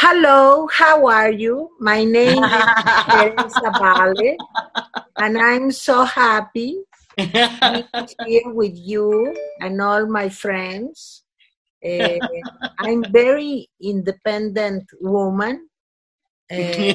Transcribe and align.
Hello, 0.00 0.64
how 0.72 1.04
are 1.12 1.28
you? 1.30 1.76
My 1.78 2.04
name 2.08 2.40
is 2.40 2.64
Teresa 3.04 3.68
Vale, 3.76 4.32
and 5.20 5.36
I'm 5.36 5.68
so 5.68 6.08
happy 6.08 6.80
to 7.18 7.28
be 7.28 8.24
here 8.24 8.48
with 8.48 8.72
you 8.72 9.36
and 9.60 9.76
all 9.76 10.08
my 10.08 10.30
friends. 10.30 11.20
Uh, 11.84 12.16
I'm 12.80 13.04
very 13.12 13.68
independent 13.76 14.88
woman. 15.02 15.68
Uh, 16.48 16.94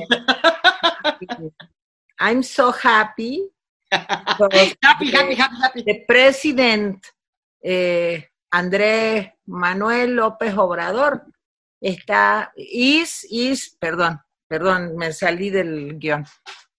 I'm 2.19 2.41
so 2.41 2.71
happy. 2.71 3.53
happy, 3.91 4.73
happy, 4.81 5.11
happy, 5.13 5.35
happy. 5.37 5.81
The 5.85 6.01
president, 6.09 7.05
uh, 7.63 8.17
André 8.49 9.29
Manuel 9.45 10.09
López 10.17 10.57
Obrador, 10.57 11.34
está, 11.81 12.51
is, 12.55 13.25
is, 13.29 13.75
perdón, 13.79 14.19
perdón, 14.47 14.95
me 14.95 15.11
salí 15.13 15.49
del 15.49 15.97
guion. 15.99 16.25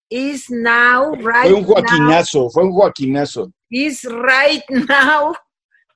Is 0.09 0.51
now, 0.51 1.15
right 1.15 1.51
Fue 1.51 1.55
un 1.55 1.65
joaquinazo, 1.65 2.51
fue 2.51 2.63
un 2.63 2.73
joaquinazo. 2.73 3.53
is 3.71 4.05
right 4.05 4.63
now 4.71 5.35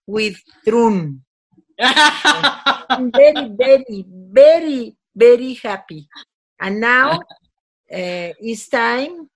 with. 0.07 0.37
I'm 0.69 1.23
very, 3.13 3.49
very, 3.57 4.05
very, 4.09 4.97
very 5.15 5.55
happy. 5.55 6.09
And 6.61 6.81
now 6.81 7.21
uh, 7.91 8.33
it's 8.39 8.69
time 8.69 9.31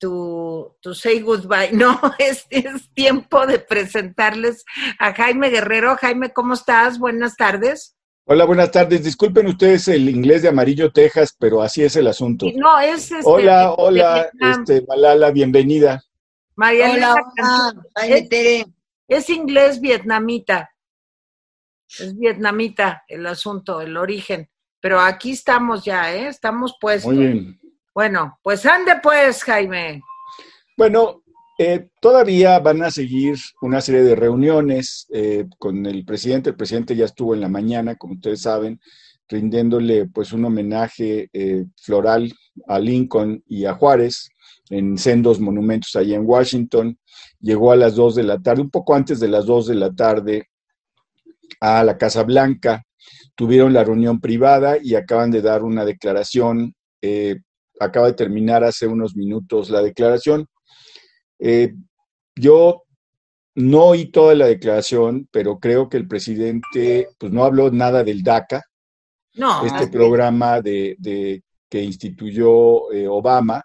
to, 0.00 0.72
to 0.82 0.94
say 0.94 1.20
goodbye. 1.20 1.70
No, 1.72 1.98
es, 2.18 2.46
es 2.50 2.92
tiempo 2.94 3.46
de 3.46 3.58
presentarles 3.58 4.64
a 4.98 5.12
Jaime 5.14 5.50
Guerrero. 5.50 5.96
Jaime, 5.96 6.32
¿cómo 6.32 6.54
estás? 6.54 6.98
Buenas 6.98 7.36
tardes. 7.36 7.95
Hola, 8.28 8.44
buenas 8.44 8.72
tardes. 8.72 9.04
Disculpen 9.04 9.46
ustedes 9.46 9.86
el 9.86 10.08
inglés 10.08 10.42
de 10.42 10.48
Amarillo, 10.48 10.90
Texas, 10.90 11.32
pero 11.38 11.62
así 11.62 11.84
es 11.84 11.94
el 11.94 12.08
asunto. 12.08 12.46
No, 12.56 12.80
es 12.80 13.12
este, 13.12 13.22
Hola, 13.24 13.68
de 13.68 13.74
hola, 13.78 14.30
este, 14.40 14.84
Malala, 14.84 15.30
bienvenida. 15.30 16.02
María 16.56 16.90
Hola, 16.90 17.14
hola. 17.14 17.84
Es, 18.04 18.66
es 19.06 19.30
inglés 19.30 19.80
vietnamita. 19.80 20.74
Es 21.88 22.18
vietnamita 22.18 23.04
el 23.06 23.24
asunto, 23.26 23.80
el 23.80 23.96
origen. 23.96 24.50
Pero 24.80 24.98
aquí 24.98 25.30
estamos 25.30 25.84
ya, 25.84 26.12
¿eh? 26.12 26.26
Estamos 26.26 26.76
puestos. 26.80 27.14
Muy 27.14 27.24
bien. 27.24 27.60
Bueno, 27.94 28.40
pues 28.42 28.66
ande 28.66 28.96
pues, 29.00 29.44
Jaime. 29.44 30.02
Bueno, 30.76 31.22
eh, 31.58 31.88
todavía 32.00 32.58
van 32.58 32.82
a 32.82 32.90
seguir 32.90 33.36
una 33.62 33.80
serie 33.80 34.02
de 34.02 34.14
reuniones 34.14 35.06
eh, 35.12 35.46
con 35.58 35.86
el 35.86 36.04
presidente. 36.04 36.50
El 36.50 36.56
presidente 36.56 36.94
ya 36.94 37.06
estuvo 37.06 37.34
en 37.34 37.40
la 37.40 37.48
mañana, 37.48 37.96
como 37.96 38.14
ustedes 38.14 38.42
saben, 38.42 38.80
rindiéndole 39.28 40.06
pues 40.06 40.32
un 40.32 40.44
homenaje 40.44 41.28
eh, 41.32 41.64
floral 41.76 42.32
a 42.66 42.78
Lincoln 42.78 43.42
y 43.46 43.64
a 43.64 43.74
Juárez 43.74 44.28
en 44.70 44.98
sendos 44.98 45.40
monumentos 45.40 45.96
allí 45.96 46.14
en 46.14 46.26
Washington. 46.26 46.98
Llegó 47.40 47.72
a 47.72 47.76
las 47.76 47.94
2 47.94 48.16
de 48.16 48.22
la 48.24 48.38
tarde, 48.38 48.62
un 48.62 48.70
poco 48.70 48.94
antes 48.94 49.20
de 49.20 49.28
las 49.28 49.46
2 49.46 49.68
de 49.68 49.74
la 49.74 49.92
tarde, 49.92 50.48
a 51.60 51.84
la 51.84 51.96
Casa 51.96 52.22
Blanca. 52.22 52.82
Tuvieron 53.34 53.72
la 53.72 53.84
reunión 53.84 54.20
privada 54.20 54.76
y 54.82 54.94
acaban 54.94 55.30
de 55.30 55.42
dar 55.42 55.62
una 55.62 55.84
declaración. 55.84 56.74
eh, 57.02 57.36
acaba 57.78 58.06
de 58.06 58.14
terminar 58.14 58.64
hace 58.64 58.86
unos 58.86 59.16
minutos 59.16 59.70
la 59.70 59.82
declaración. 59.82 60.46
Eh, 61.38 61.74
yo 62.34 62.82
no 63.54 63.84
oí 63.86 64.10
toda 64.10 64.34
la 64.34 64.46
declaración, 64.46 65.28
pero 65.30 65.58
creo 65.58 65.88
que 65.88 65.96
el 65.96 66.06
presidente 66.08 67.08
pues, 67.18 67.32
no 67.32 67.44
habló 67.44 67.70
nada 67.70 68.04
del 68.04 68.22
DACA, 68.22 68.62
No, 69.34 69.64
este 69.66 69.86
programa 69.88 70.60
de, 70.60 70.96
de- 70.98 71.42
que 71.68 71.82
instituyó 71.82 72.92
eh, 72.92 73.08
Obama 73.08 73.62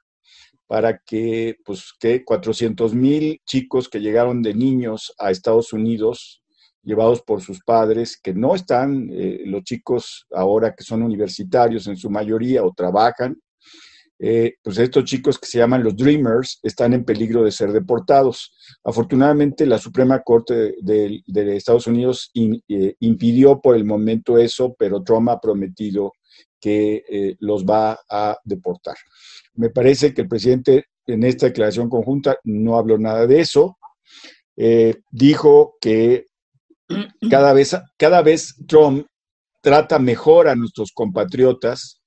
para 0.68 0.98
que, 1.00 1.58
pues, 1.66 1.92
que 2.00 2.24
400 2.24 2.94
mil 2.96 3.40
chicos 3.46 3.88
que 3.90 4.00
llegaron 4.00 4.42
de 4.42 4.54
niños 4.54 5.14
a 5.20 5.30
Estados 5.30 5.74
Unidos, 5.74 6.42
llevados 6.84 7.22
por 7.22 7.42
sus 7.42 7.62
padres, 7.62 8.18
que 8.20 8.34
no 8.34 8.56
están, 8.56 9.10
eh, 9.12 9.44
los 9.46 9.64
chicos 9.64 10.26
ahora 10.32 10.74
que 10.74 10.84
son 10.84 11.04
universitarios 11.04 11.86
en 11.88 11.98
su 11.98 12.10
mayoría 12.10 12.64
o 12.64 12.74
trabajan, 12.74 13.36
eh, 14.24 14.54
pues 14.62 14.78
estos 14.78 15.04
chicos 15.06 15.40
que 15.40 15.48
se 15.48 15.58
llaman 15.58 15.84
los 15.84 15.98
Dreamers 15.98 16.60
están 16.62 16.94
en 16.94 17.04
peligro 17.04 17.44
de 17.44 17.52
ser 17.52 17.72
deportados. 17.72 18.54
Afortunadamente, 18.84 19.66
la 19.66 19.80
Suprema 19.80 20.22
Corte 20.22 20.76
de, 20.80 21.24
Estados 21.56 21.88
Unidos 21.88 22.30
eh, 22.36 22.96
impidió 23.00 23.60
por 23.60 23.76
el 23.76 23.84
momento 23.84 24.38
eso, 24.38 24.76
pero 24.78 25.02
Trump 25.02 25.30
ha 25.30 25.42
prometido 25.42 26.14
que 26.60 27.04
eh, 27.10 27.36
los 27.40 27.66
va 27.66 28.00
a 28.08 28.38
deportar. 28.44 28.96
Me 29.56 29.72
parece 29.72 30.14
que 30.14 30.22
el 30.22 30.28
presidente 30.28 30.86
en 31.08 31.24
esta 31.24 31.48
declaración 31.48 31.90
conjunta 31.90 32.38
no 32.44 32.78
habló 32.78 33.00
nada 33.00 33.26
de 33.26 33.40
eso. 33.40 33.80
Dijo 35.10 35.78
que 35.82 36.26
cada 37.32 37.54
vez, 37.54 37.76
cada 37.98 38.22
vez 38.22 38.56
Trump 38.68 39.08
trata 39.62 39.98
mejor 39.98 40.48
a 40.48 40.56
nuestros 40.56 40.92
compatriotas. 40.92 42.01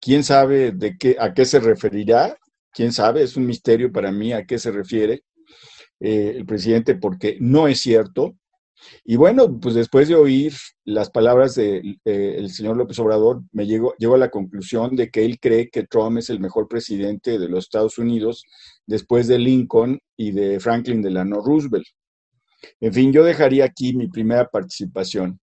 ¿Quién 0.00 0.24
sabe 0.24 0.72
de 0.72 0.96
qué, 0.96 1.16
a 1.18 1.34
qué 1.34 1.44
se 1.44 1.60
referirá? 1.60 2.36
¿Quién 2.72 2.92
sabe? 2.92 3.22
Es 3.22 3.36
un 3.36 3.46
misterio 3.46 3.90
para 3.90 4.12
mí 4.12 4.32
a 4.32 4.44
qué 4.44 4.58
se 4.58 4.70
refiere 4.70 5.22
eh, 6.00 6.34
el 6.36 6.46
presidente 6.46 6.94
porque 6.94 7.36
no 7.40 7.66
es 7.66 7.80
cierto. 7.80 8.36
Y 9.04 9.16
bueno, 9.16 9.58
pues 9.58 9.74
después 9.74 10.06
de 10.06 10.14
oír 10.14 10.54
las 10.84 11.10
palabras 11.10 11.56
del 11.56 11.98
de, 12.04 12.48
señor 12.48 12.76
López 12.76 12.98
Obrador, 13.00 13.42
me 13.50 13.66
llego, 13.66 13.94
llego 13.98 14.14
a 14.14 14.18
la 14.18 14.30
conclusión 14.30 14.94
de 14.94 15.10
que 15.10 15.24
él 15.24 15.40
cree 15.40 15.68
que 15.68 15.84
Trump 15.84 16.18
es 16.18 16.30
el 16.30 16.38
mejor 16.38 16.68
presidente 16.68 17.40
de 17.40 17.48
los 17.48 17.64
Estados 17.64 17.98
Unidos 17.98 18.44
después 18.86 19.26
de 19.26 19.38
Lincoln 19.38 19.98
y 20.16 20.30
de 20.30 20.60
Franklin 20.60 21.02
Delano 21.02 21.40
Roosevelt. 21.40 21.86
En 22.80 22.92
fin, 22.92 23.12
yo 23.12 23.24
dejaría 23.24 23.64
aquí 23.64 23.94
mi 23.94 24.08
primera 24.08 24.48
participación. 24.48 25.40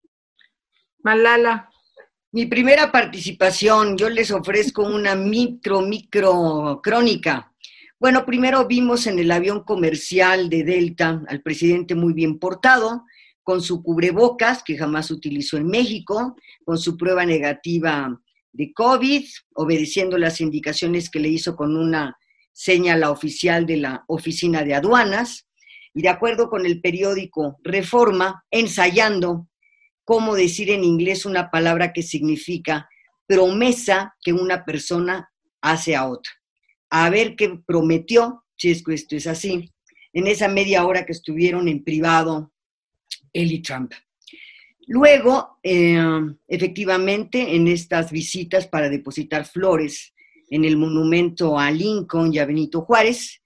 Malala. 1.02 1.71
Mi 2.34 2.46
primera 2.46 2.90
participación, 2.90 3.98
yo 3.98 4.08
les 4.08 4.30
ofrezco 4.30 4.82
una 4.84 5.14
micro, 5.14 5.82
micro 5.82 6.80
crónica. 6.82 7.52
Bueno, 8.00 8.24
primero 8.24 8.66
vimos 8.66 9.06
en 9.06 9.18
el 9.18 9.30
avión 9.30 9.64
comercial 9.64 10.48
de 10.48 10.64
Delta 10.64 11.22
al 11.28 11.42
presidente 11.42 11.94
muy 11.94 12.14
bien 12.14 12.38
portado, 12.38 13.04
con 13.42 13.60
su 13.60 13.82
cubrebocas, 13.82 14.62
que 14.62 14.78
jamás 14.78 15.10
utilizó 15.10 15.58
en 15.58 15.66
México, 15.66 16.34
con 16.64 16.78
su 16.78 16.96
prueba 16.96 17.26
negativa 17.26 18.18
de 18.50 18.72
COVID, 18.72 19.26
obedeciendo 19.56 20.16
las 20.16 20.40
indicaciones 20.40 21.10
que 21.10 21.20
le 21.20 21.28
hizo 21.28 21.54
con 21.54 21.76
una 21.76 22.16
seña 22.50 22.96
la 22.96 23.10
oficial 23.10 23.66
de 23.66 23.76
la 23.76 24.04
Oficina 24.08 24.64
de 24.64 24.74
Aduanas, 24.74 25.46
y 25.92 26.00
de 26.00 26.08
acuerdo 26.08 26.48
con 26.48 26.64
el 26.64 26.80
periódico 26.80 27.58
Reforma, 27.62 28.42
ensayando 28.50 29.48
cómo 30.04 30.34
decir 30.34 30.70
en 30.70 30.84
inglés 30.84 31.24
una 31.26 31.50
palabra 31.50 31.92
que 31.92 32.02
significa 32.02 32.88
promesa 33.26 34.14
que 34.22 34.32
una 34.32 34.64
persona 34.64 35.30
hace 35.60 35.94
a 35.96 36.06
otra. 36.06 36.32
A 36.90 37.08
ver 37.10 37.36
qué 37.36 37.58
prometió, 37.64 38.44
si 38.56 38.70
esto 38.70 39.16
es 39.16 39.26
así, 39.26 39.72
en 40.12 40.26
esa 40.26 40.48
media 40.48 40.84
hora 40.84 41.06
que 41.06 41.12
estuvieron 41.12 41.68
en 41.68 41.82
privado 41.82 42.52
él 43.32 43.52
y 43.52 43.62
Trump. 43.62 43.92
Luego, 44.86 45.58
eh, 45.62 45.98
efectivamente, 46.48 47.54
en 47.54 47.68
estas 47.68 48.10
visitas 48.10 48.66
para 48.66 48.88
depositar 48.88 49.46
flores 49.46 50.12
en 50.50 50.64
el 50.64 50.76
monumento 50.76 51.58
a 51.58 51.70
Lincoln 51.70 52.34
y 52.34 52.38
a 52.38 52.44
Benito 52.44 52.82
Juárez, 52.82 53.40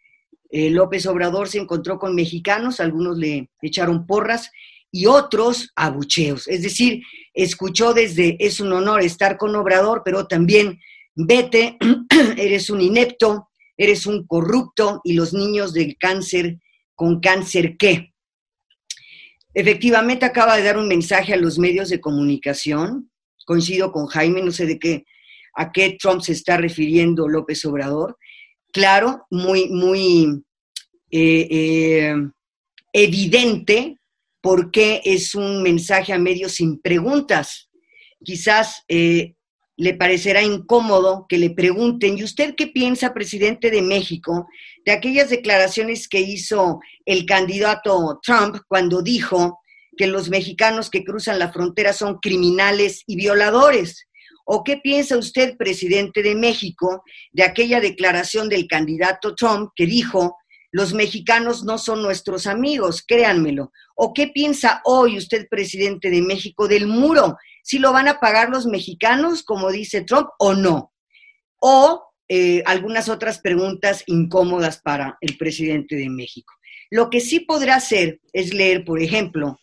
eh, 0.50 0.70
López 0.70 1.06
Obrador 1.06 1.48
se 1.48 1.58
encontró 1.58 1.98
con 1.98 2.14
mexicanos, 2.14 2.80
algunos 2.80 3.18
le 3.18 3.50
echaron 3.60 4.06
porras 4.06 4.50
y 4.90 5.06
otros 5.06 5.70
abucheos. 5.76 6.48
Es 6.48 6.62
decir, 6.62 7.02
escuchó 7.34 7.92
desde 7.92 8.36
es 8.38 8.60
un 8.60 8.72
honor 8.72 9.02
estar 9.02 9.36
con 9.36 9.54
Obrador, 9.54 10.02
pero 10.04 10.26
también 10.26 10.80
vete, 11.14 11.76
eres 12.36 12.70
un 12.70 12.80
inepto, 12.80 13.48
eres 13.76 14.06
un 14.06 14.26
corrupto 14.26 15.00
y 15.04 15.14
los 15.14 15.32
niños 15.32 15.72
del 15.72 15.96
cáncer, 15.98 16.58
con 16.94 17.20
cáncer 17.20 17.76
qué. 17.76 18.12
Efectivamente 19.54 20.26
acaba 20.26 20.56
de 20.56 20.62
dar 20.62 20.76
un 20.76 20.88
mensaje 20.88 21.32
a 21.32 21.38
los 21.38 21.58
medios 21.58 21.88
de 21.88 22.00
comunicación, 22.00 23.10
coincido 23.46 23.92
con 23.92 24.06
Jaime, 24.06 24.42
no 24.42 24.52
sé 24.52 24.66
de 24.66 24.78
qué, 24.78 25.04
a 25.54 25.72
qué 25.72 25.96
Trump 25.98 26.20
se 26.20 26.32
está 26.32 26.58
refiriendo 26.58 27.28
López 27.28 27.64
Obrador. 27.64 28.18
Claro, 28.72 29.26
muy, 29.30 29.68
muy 29.70 30.42
eh, 31.10 31.48
eh, 31.50 32.14
evidente 32.92 33.98
porque 34.46 35.00
es 35.04 35.34
un 35.34 35.60
mensaje 35.60 36.12
a 36.12 36.20
medios 36.20 36.52
sin 36.52 36.80
preguntas. 36.80 37.68
Quizás 38.22 38.84
eh, 38.86 39.34
le 39.76 39.94
parecerá 39.94 40.40
incómodo 40.40 41.26
que 41.28 41.36
le 41.36 41.50
pregunten, 41.50 42.16
¿y 42.16 42.22
usted 42.22 42.54
qué 42.56 42.68
piensa, 42.68 43.12
presidente 43.12 43.72
de 43.72 43.82
México, 43.82 44.46
de 44.84 44.92
aquellas 44.92 45.30
declaraciones 45.30 46.06
que 46.06 46.20
hizo 46.20 46.78
el 47.04 47.26
candidato 47.26 48.20
Trump 48.22 48.58
cuando 48.68 49.02
dijo 49.02 49.58
que 49.96 50.06
los 50.06 50.28
mexicanos 50.30 50.90
que 50.90 51.02
cruzan 51.02 51.40
la 51.40 51.52
frontera 51.52 51.92
son 51.92 52.20
criminales 52.20 53.02
y 53.08 53.16
violadores? 53.16 54.06
¿O 54.44 54.62
qué 54.62 54.76
piensa 54.76 55.18
usted, 55.18 55.56
presidente 55.56 56.22
de 56.22 56.36
México, 56.36 57.02
de 57.32 57.42
aquella 57.42 57.80
declaración 57.80 58.48
del 58.48 58.68
candidato 58.68 59.34
Trump 59.34 59.70
que 59.74 59.86
dijo, 59.86 60.36
los 60.76 60.92
mexicanos 60.92 61.64
no 61.64 61.78
son 61.78 62.02
nuestros 62.02 62.46
amigos, 62.46 63.02
créanmelo? 63.02 63.72
¿O 63.94 64.12
qué 64.12 64.28
piensa 64.28 64.82
hoy 64.84 65.16
usted, 65.16 65.48
presidente 65.48 66.10
de 66.10 66.20
México, 66.20 66.68
del 66.68 66.86
muro? 66.86 67.38
¿Si 67.62 67.78
lo 67.78 67.94
van 67.94 68.08
a 68.08 68.20
pagar 68.20 68.50
los 68.50 68.66
mexicanos, 68.66 69.42
como 69.42 69.72
dice 69.72 70.02
Trump, 70.02 70.28
o 70.38 70.52
no? 70.52 70.92
O 71.60 72.04
eh, 72.28 72.62
algunas 72.66 73.08
otras 73.08 73.38
preguntas 73.38 74.04
incómodas 74.06 74.82
para 74.82 75.16
el 75.22 75.38
presidente 75.38 75.96
de 75.96 76.10
México. 76.10 76.52
Lo 76.90 77.08
que 77.08 77.20
sí 77.20 77.40
podrá 77.40 77.76
hacer 77.76 78.20
es 78.34 78.52
leer, 78.52 78.84
por 78.84 79.00
ejemplo, 79.00 79.58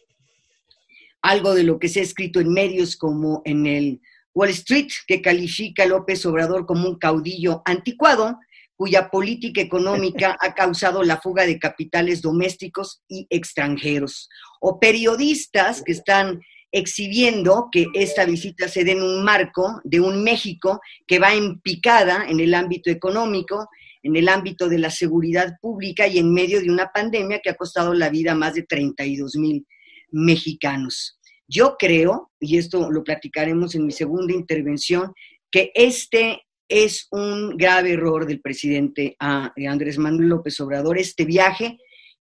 algo 1.21 1.54
de 1.54 1.62
lo 1.62 1.77
que 1.77 1.89
se 1.89 2.00
ha 2.00 2.04
escrito 2.04 2.39
en 2.39 2.51
medios 2.51 2.98
como 2.98 3.44
en 3.45 3.68
el 3.68 4.01
Wall 4.33 4.50
Street, 4.50 4.88
que 5.06 5.21
califica 5.21 5.83
a 5.83 5.86
López 5.86 6.25
Obrador 6.25 6.66
como 6.66 6.89
un 6.89 6.98
caudillo 6.98 7.62
anticuado, 7.66 8.39
cuya 8.75 9.09
política 9.09 9.61
económica 9.61 10.37
ha 10.39 10.53
causado 10.53 11.03
la 11.03 11.21
fuga 11.21 11.45
de 11.45 11.59
capitales 11.59 12.21
domésticos 12.21 13.01
y 13.07 13.27
extranjeros, 13.29 14.29
o 14.59 14.79
periodistas 14.79 15.81
que 15.83 15.91
están 15.91 16.39
exhibiendo 16.71 17.69
que 17.71 17.85
esta 17.93 18.25
visita 18.25 18.67
se 18.67 18.83
dé 18.83 18.93
en 18.93 19.03
un 19.03 19.23
marco 19.23 19.79
de 19.83 19.99
un 19.99 20.23
México 20.23 20.81
que 21.05 21.19
va 21.19 21.33
en 21.33 21.59
picada 21.59 22.25
en 22.27 22.39
el 22.39 22.55
ámbito 22.55 22.89
económico, 22.89 23.67
en 24.01 24.15
el 24.15 24.27
ámbito 24.27 24.67
de 24.67 24.79
la 24.79 24.89
seguridad 24.89 25.53
pública 25.61 26.07
y 26.07 26.17
en 26.17 26.33
medio 26.33 26.59
de 26.59 26.71
una 26.71 26.91
pandemia 26.91 27.39
que 27.39 27.51
ha 27.51 27.55
costado 27.55 27.93
la 27.93 28.09
vida 28.09 28.31
a 28.31 28.35
más 28.35 28.55
de 28.55 28.63
32 28.63 29.35
mil 29.35 29.65
mexicanos. 30.11 31.19
Yo 31.47 31.75
creo, 31.77 32.31
y 32.39 32.57
esto 32.57 32.89
lo 32.89 33.03
platicaremos 33.03 33.75
en 33.75 33.85
mi 33.85 33.91
segunda 33.91 34.33
intervención, 34.33 35.13
que 35.51 35.71
este 35.75 36.41
es 36.68 37.07
un 37.12 37.57
grave 37.57 37.94
error 37.94 38.25
del 38.25 38.42
presidente 38.42 39.15
ah, 39.19 39.54
Andrés 39.68 39.98
Manuel 39.98 40.30
López 40.30 40.60
Obrador, 40.60 40.98
este 40.98 41.25
viaje, 41.25 41.80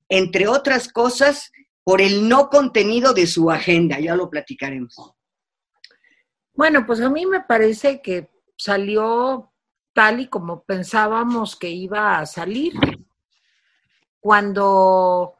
entre 0.09 0.47
otras 0.47 0.91
cosas, 0.91 1.51
por 1.83 2.01
el 2.01 2.27
no 2.27 2.49
contenido 2.49 3.13
de 3.13 3.27
su 3.27 3.49
agenda. 3.49 3.99
Ya 3.99 4.15
lo 4.15 4.29
platicaremos. 4.29 4.95
Bueno, 6.53 6.85
pues 6.85 7.01
a 7.01 7.09
mí 7.09 7.25
me 7.25 7.41
parece 7.41 8.01
que 8.01 8.29
salió 8.57 9.51
tal 9.93 10.19
y 10.19 10.27
como 10.27 10.63
pensábamos 10.63 11.55
que 11.55 11.69
iba 11.69 12.19
a 12.19 12.25
salir. 12.25 12.73
Cuando 14.19 15.37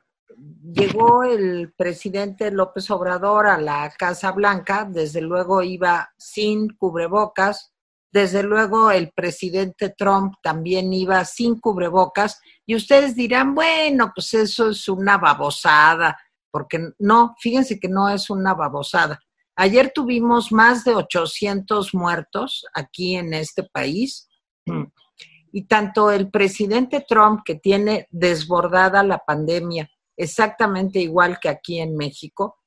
llegó 0.64 1.24
el 1.24 1.74
presidente 1.74 2.50
López 2.52 2.90
Obrador 2.90 3.48
a 3.48 3.60
la 3.60 3.92
Casa 3.98 4.32
Blanca, 4.32 4.88
desde 4.90 5.22
luego 5.22 5.62
iba 5.62 6.12
sin 6.18 6.70
cubrebocas, 6.70 7.71
desde 8.12 8.44
luego 8.44 8.92
el 8.92 9.12
presidente 9.12 9.94
Trump 9.98 10.34
también 10.44 10.92
iba 10.94 11.24
sin 11.26 11.60
cubrebocas, 11.60 12.40
y 12.66 12.76
ustedes 12.76 13.16
dirán, 13.16 13.56
bueno, 13.56 14.12
pues 14.14 14.34
eso 14.34 14.70
es 14.70 14.88
una 14.88 15.18
babosada, 15.18 16.18
porque 16.52 16.90
no, 17.00 17.36
fíjense 17.40 17.80
que 17.80 17.88
no 17.88 18.10
es 18.10 18.30
una 18.30 18.54
babosada. 18.54 19.20
Ayer 19.56 19.92
tuvimos 19.94 20.52
más 20.52 20.84
de 20.84 20.96
800 20.96 21.94
muertos 21.94 22.66
aquí 22.74 23.16
en 23.16 23.34
este 23.34 23.64
país. 23.64 24.28
Y 25.54 25.66
tanto 25.66 26.12
el 26.12 26.30
presidente 26.32 27.06
Trump, 27.08 27.42
que 27.44 27.56
tiene 27.56 28.08
desbordada 28.10 29.04
la 29.04 29.20
pandemia, 29.20 29.90
exactamente 30.16 31.00
igual 31.00 31.40
que 31.40 31.50
aquí 31.50 31.80
en 31.80 31.96
México. 31.96 32.61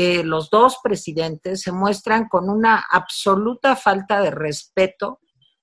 Eh, 0.00 0.22
los 0.22 0.48
dos 0.48 0.78
presidentes 0.80 1.62
se 1.62 1.72
muestran 1.72 2.28
con 2.28 2.48
una 2.48 2.84
absoluta 2.88 3.74
falta 3.74 4.20
de 4.20 4.30
respeto 4.30 5.18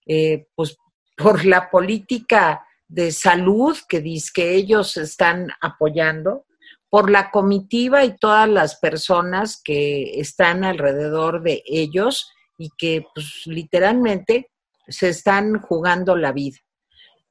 eh, 0.06 0.48
pues, 0.56 0.76
por 1.16 1.46
la 1.46 1.70
política 1.70 2.68
de 2.86 3.14
salud 3.14 3.78
que 3.88 4.02
dice 4.02 4.32
que 4.36 4.56
ellos 4.56 4.98
están 4.98 5.52
apoyando, 5.62 6.46
por 6.90 7.10
la 7.10 7.32
comitiva 7.32 8.04
y 8.04 8.18
todas 8.18 8.50
las 8.50 8.78
personas 8.78 9.62
que 9.64 10.20
están 10.20 10.66
alrededor 10.66 11.42
de 11.42 11.64
ellos 11.66 12.30
y 12.58 12.72
que 12.78 13.06
pues, 13.14 13.44
literalmente 13.46 14.52
se 14.90 15.08
están 15.08 15.62
jugando 15.62 16.18
la 16.18 16.34
vida. 16.34 16.58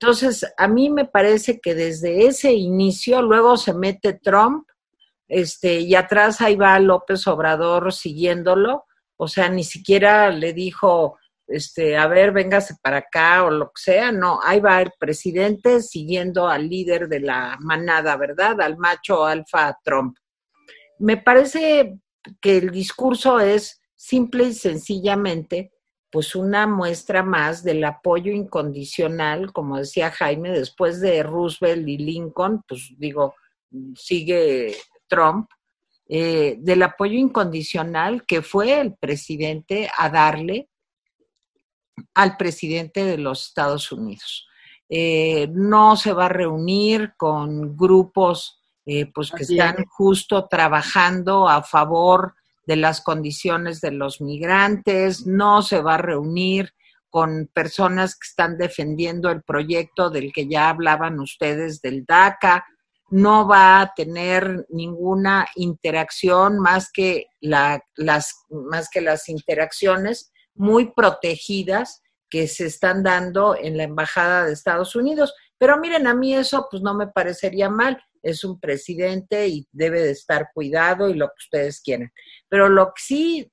Entonces, 0.00 0.50
a 0.56 0.68
mí 0.68 0.88
me 0.88 1.04
parece 1.04 1.60
que 1.60 1.74
desde 1.74 2.28
ese 2.28 2.54
inicio, 2.54 3.20
luego 3.20 3.58
se 3.58 3.74
mete 3.74 4.14
Trump, 4.14 4.66
este, 5.28 5.80
y 5.80 5.94
atrás 5.94 6.40
ahí 6.40 6.56
va 6.56 6.78
López 6.78 7.26
Obrador 7.26 7.92
siguiéndolo, 7.92 8.84
o 9.16 9.28
sea, 9.28 9.48
ni 9.48 9.64
siquiera 9.64 10.30
le 10.30 10.52
dijo, 10.52 11.18
este, 11.46 11.96
a 11.96 12.06
ver, 12.06 12.32
véngase 12.32 12.74
para 12.82 12.98
acá 12.98 13.44
o 13.44 13.50
lo 13.50 13.66
que 13.66 13.80
sea, 13.82 14.12
no, 14.12 14.40
ahí 14.42 14.60
va 14.60 14.82
el 14.82 14.92
presidente 14.98 15.82
siguiendo 15.82 16.48
al 16.48 16.68
líder 16.68 17.08
de 17.08 17.20
la 17.20 17.56
manada, 17.60 18.16
¿verdad? 18.16 18.60
Al 18.60 18.76
macho 18.76 19.24
alfa 19.24 19.78
Trump. 19.84 20.16
Me 20.98 21.16
parece 21.16 21.98
que 22.40 22.58
el 22.58 22.70
discurso 22.70 23.40
es 23.40 23.82
simple 23.94 24.44
y 24.44 24.54
sencillamente 24.54 25.72
pues 26.10 26.36
una 26.36 26.68
muestra 26.68 27.24
más 27.24 27.64
del 27.64 27.82
apoyo 27.82 28.30
incondicional, 28.30 29.52
como 29.52 29.78
decía 29.78 30.12
Jaime, 30.12 30.50
después 30.50 31.00
de 31.00 31.24
Roosevelt 31.24 31.88
y 31.88 31.98
Lincoln, 31.98 32.62
pues 32.68 32.92
digo, 32.98 33.34
sigue 33.96 34.76
Trump, 35.08 35.50
eh, 36.06 36.56
del 36.58 36.82
apoyo 36.82 37.18
incondicional 37.18 38.24
que 38.26 38.42
fue 38.42 38.80
el 38.80 38.94
presidente 38.94 39.88
a 39.96 40.10
darle 40.10 40.68
al 42.14 42.36
presidente 42.36 43.04
de 43.04 43.18
los 43.18 43.48
Estados 43.48 43.90
Unidos. 43.90 44.46
Eh, 44.88 45.48
no 45.52 45.96
se 45.96 46.12
va 46.12 46.26
a 46.26 46.28
reunir 46.28 47.14
con 47.16 47.76
grupos 47.76 48.60
eh, 48.86 49.10
pues 49.14 49.30
que 49.30 49.44
están 49.44 49.86
justo 49.86 50.46
trabajando 50.46 51.48
a 51.48 51.62
favor 51.62 52.34
de 52.66 52.76
las 52.76 53.00
condiciones 53.00 53.80
de 53.80 53.92
los 53.92 54.20
migrantes, 54.20 55.26
no 55.26 55.62
se 55.62 55.80
va 55.80 55.94
a 55.94 55.98
reunir 55.98 56.74
con 57.08 57.48
personas 57.52 58.14
que 58.14 58.26
están 58.26 58.58
defendiendo 58.58 59.30
el 59.30 59.42
proyecto 59.42 60.10
del 60.10 60.32
que 60.32 60.48
ya 60.48 60.68
hablaban 60.68 61.18
ustedes 61.20 61.80
del 61.80 62.04
DACA, 62.04 62.66
no 63.10 63.46
va 63.46 63.80
a 63.80 63.92
tener 63.94 64.66
ninguna 64.70 65.46
interacción 65.56 66.58
más 66.58 66.90
que, 66.90 67.26
las, 67.40 67.82
más 68.48 68.88
que 68.90 69.00
las 69.00 69.28
interacciones 69.28 70.32
muy 70.54 70.92
protegidas 70.92 72.02
que 72.30 72.48
se 72.48 72.66
están 72.66 73.02
dando 73.02 73.56
en 73.56 73.76
la 73.76 73.84
Embajada 73.84 74.46
de 74.46 74.52
Estados 74.52 74.96
Unidos. 74.96 75.34
Pero 75.58 75.78
miren, 75.78 76.06
a 76.06 76.14
mí 76.14 76.34
eso 76.34 76.66
pues 76.70 76.82
no 76.82 76.94
me 76.94 77.06
parecería 77.06 77.68
mal 77.68 78.02
es 78.24 78.42
un 78.42 78.58
presidente 78.58 79.46
y 79.46 79.68
debe 79.70 80.00
de 80.00 80.10
estar 80.10 80.48
cuidado 80.52 81.08
y 81.08 81.14
lo 81.14 81.28
que 81.28 81.44
ustedes 81.44 81.80
quieren. 81.80 82.10
Pero 82.48 82.68
lo 82.68 82.86
que 82.86 83.02
sí 83.02 83.52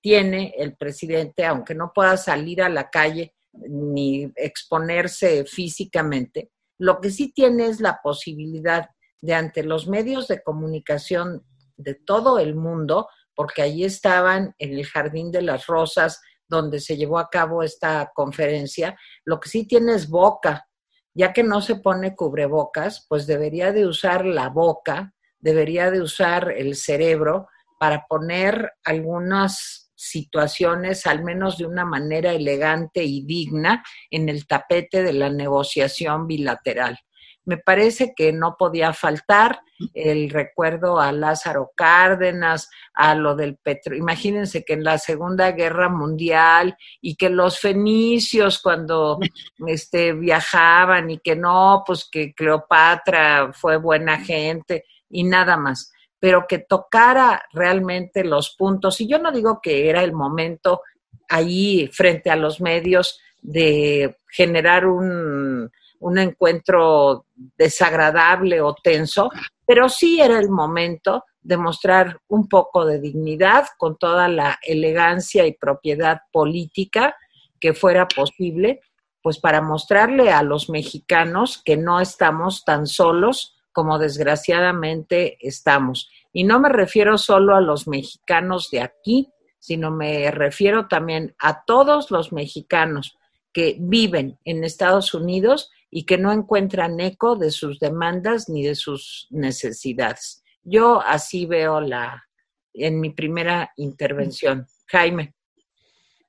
tiene 0.00 0.54
el 0.56 0.76
presidente, 0.76 1.44
aunque 1.44 1.74
no 1.74 1.90
pueda 1.92 2.16
salir 2.16 2.62
a 2.62 2.68
la 2.68 2.90
calle 2.90 3.34
ni 3.52 4.30
exponerse 4.36 5.44
físicamente, 5.44 6.50
lo 6.80 6.98
que 6.98 7.10
sí 7.10 7.30
tiene 7.30 7.66
es 7.66 7.80
la 7.80 8.00
posibilidad 8.02 8.88
de 9.20 9.34
ante 9.34 9.62
los 9.62 9.86
medios 9.86 10.28
de 10.28 10.42
comunicación 10.42 11.44
de 11.76 11.94
todo 11.94 12.38
el 12.38 12.54
mundo, 12.54 13.06
porque 13.34 13.60
allí 13.60 13.84
estaban 13.84 14.54
en 14.58 14.72
el 14.72 14.86
Jardín 14.86 15.30
de 15.30 15.42
las 15.42 15.66
Rosas, 15.66 16.22
donde 16.48 16.80
se 16.80 16.96
llevó 16.96 17.18
a 17.18 17.28
cabo 17.28 17.62
esta 17.62 18.10
conferencia, 18.14 18.98
lo 19.26 19.38
que 19.40 19.50
sí 19.50 19.66
tiene 19.66 19.92
es 19.92 20.08
boca, 20.08 20.68
ya 21.12 21.34
que 21.34 21.42
no 21.42 21.60
se 21.60 21.76
pone 21.76 22.16
cubrebocas, 22.16 23.04
pues 23.10 23.26
debería 23.26 23.72
de 23.72 23.86
usar 23.86 24.24
la 24.24 24.48
boca, 24.48 25.12
debería 25.38 25.90
de 25.90 26.00
usar 26.00 26.50
el 26.50 26.76
cerebro 26.76 27.48
para 27.78 28.06
poner 28.08 28.72
algunas 28.84 29.89
situaciones, 30.00 31.06
al 31.06 31.22
menos 31.22 31.58
de 31.58 31.66
una 31.66 31.84
manera 31.84 32.32
elegante 32.32 33.04
y 33.04 33.24
digna, 33.24 33.84
en 34.10 34.28
el 34.28 34.46
tapete 34.46 35.02
de 35.02 35.12
la 35.12 35.30
negociación 35.30 36.26
bilateral 36.26 36.98
me 37.44 37.58
parece 37.58 38.12
que 38.14 38.32
no 38.32 38.56
podía 38.56 38.92
faltar 38.92 39.60
el 39.94 40.30
recuerdo 40.30 41.00
a 41.00 41.10
Lázaro 41.10 41.72
Cárdenas, 41.74 42.70
a 42.92 43.14
lo 43.14 43.34
del 43.34 43.56
petro. 43.56 43.96
Imagínense 43.96 44.62
que 44.64 44.74
en 44.74 44.84
la 44.84 44.98
Segunda 44.98 45.50
Guerra 45.52 45.88
Mundial 45.88 46.76
y 47.00 47.16
que 47.16 47.30
los 47.30 47.58
fenicios 47.58 48.60
cuando 48.60 49.18
este, 49.66 50.12
viajaban 50.12 51.10
y 51.10 51.18
que 51.18 51.34
no, 51.34 51.82
pues 51.84 52.08
que 52.10 52.34
Cleopatra 52.34 53.52
fue 53.52 53.78
buena 53.78 54.18
gente 54.18 54.84
y 55.08 55.24
nada 55.24 55.56
más, 55.56 55.92
pero 56.20 56.46
que 56.46 56.58
tocara 56.58 57.42
realmente 57.52 58.22
los 58.22 58.54
puntos. 58.56 59.00
Y 59.00 59.08
yo 59.08 59.18
no 59.18 59.32
digo 59.32 59.60
que 59.62 59.88
era 59.88 60.04
el 60.04 60.12
momento 60.12 60.82
ahí 61.28 61.88
frente 61.92 62.30
a 62.30 62.36
los 62.36 62.60
medios 62.60 63.18
de 63.42 64.18
generar 64.28 64.86
un 64.86 65.70
un 66.00 66.18
encuentro 66.18 67.26
desagradable 67.56 68.60
o 68.60 68.74
tenso, 68.74 69.30
pero 69.66 69.88
sí 69.88 70.20
era 70.20 70.38
el 70.38 70.50
momento 70.50 71.24
demostrar 71.42 72.18
un 72.28 72.48
poco 72.48 72.84
de 72.84 73.00
dignidad 73.00 73.66
con 73.78 73.96
toda 73.96 74.28
la 74.28 74.58
elegancia 74.62 75.46
y 75.46 75.52
propiedad 75.52 76.22
política 76.32 77.16
que 77.60 77.74
fuera 77.74 78.08
posible, 78.08 78.80
pues 79.22 79.38
para 79.38 79.60
mostrarle 79.60 80.32
a 80.32 80.42
los 80.42 80.70
mexicanos 80.70 81.62
que 81.62 81.76
no 81.76 82.00
estamos 82.00 82.64
tan 82.64 82.86
solos 82.86 83.56
como 83.72 83.98
desgraciadamente 83.98 85.38
estamos. 85.40 86.10
Y 86.32 86.44
no 86.44 86.60
me 86.60 86.68
refiero 86.68 87.18
solo 87.18 87.56
a 87.56 87.60
los 87.60 87.88
mexicanos 87.88 88.70
de 88.70 88.80
aquí, 88.80 89.30
sino 89.58 89.90
me 89.90 90.30
refiero 90.30 90.88
también 90.88 91.34
a 91.38 91.64
todos 91.64 92.10
los 92.10 92.32
mexicanos 92.32 93.16
que 93.52 93.76
viven 93.80 94.38
en 94.44 94.64
Estados 94.64 95.12
Unidos 95.14 95.70
y 95.90 96.04
que 96.04 96.18
no 96.18 96.32
encuentran 96.32 97.00
eco 97.00 97.36
de 97.36 97.50
sus 97.50 97.78
demandas 97.78 98.48
ni 98.48 98.62
de 98.64 98.74
sus 98.74 99.26
necesidades. 99.30 100.42
Yo 100.62 101.00
así 101.00 101.46
veo 101.46 101.80
la 101.80 102.24
en 102.72 103.00
mi 103.00 103.10
primera 103.10 103.72
intervención. 103.76 104.66
Jaime. 104.86 105.34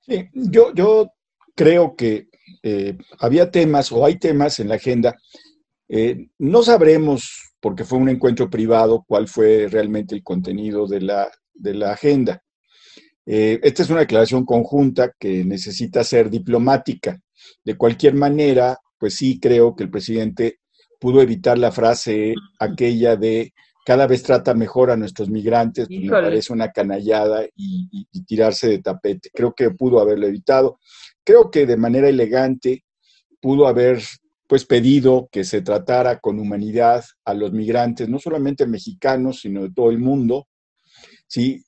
Sí, 0.01 0.27
yo, 0.33 0.73
yo 0.73 1.11
creo 1.55 1.95
que 1.95 2.29
eh, 2.63 2.97
había 3.19 3.51
temas 3.51 3.91
o 3.91 4.05
hay 4.05 4.17
temas 4.17 4.59
en 4.59 4.69
la 4.69 4.75
agenda. 4.75 5.15
Eh, 5.93 6.29
no 6.39 6.63
sabremos, 6.63 7.51
porque 7.59 7.83
fue 7.83 7.99
un 7.99 8.07
encuentro 8.07 8.49
privado, 8.49 9.03
cuál 9.05 9.27
fue 9.27 9.67
realmente 9.69 10.15
el 10.15 10.23
contenido 10.23 10.87
de 10.87 11.01
la, 11.01 11.29
de 11.53 11.73
la 11.73 11.91
agenda. 11.91 12.41
Eh, 13.25 13.59
esta 13.61 13.83
es 13.83 13.89
una 13.89 13.99
declaración 13.99 14.45
conjunta 14.45 15.11
que 15.19 15.43
necesita 15.43 16.05
ser 16.05 16.29
diplomática. 16.29 17.19
De 17.65 17.75
cualquier 17.75 18.13
manera, 18.13 18.77
pues 18.97 19.15
sí 19.15 19.37
creo 19.37 19.75
que 19.75 19.83
el 19.83 19.91
presidente 19.91 20.59
pudo 20.97 21.21
evitar 21.21 21.57
la 21.57 21.73
frase 21.73 22.35
aquella 22.57 23.17
de 23.17 23.51
cada 23.85 24.07
vez 24.07 24.23
trata 24.23 24.53
mejor 24.53 24.91
a 24.91 24.95
nuestros 24.95 25.29
migrantes, 25.29 25.87
pues 25.87 25.99
me 25.99 26.09
parece 26.09 26.53
una 26.53 26.71
canallada 26.71 27.43
y, 27.53 28.05
tirarse 28.25 28.69
de 28.69 28.79
tapete. 28.79 29.29
Creo 29.33 29.53
que 29.53 29.71
pudo 29.71 29.99
haberlo 29.99 30.27
evitado. 30.27 30.79
Creo 31.25 31.51
que 31.51 31.65
de 31.65 31.75
manera 31.75 32.07
elegante 32.07 32.85
pudo 33.41 33.67
haber 33.67 34.01
pues 34.51 34.65
pedido 34.65 35.29
que 35.31 35.45
se 35.45 35.61
tratara 35.61 36.19
con 36.19 36.37
humanidad 36.37 37.05
a 37.23 37.33
los 37.33 37.53
migrantes, 37.53 38.09
no 38.09 38.19
solamente 38.19 38.67
mexicanos, 38.67 39.39
sino 39.39 39.61
de 39.61 39.71
todo 39.71 39.91
el 39.91 39.97
mundo. 39.97 40.49
Sí, 41.25 41.63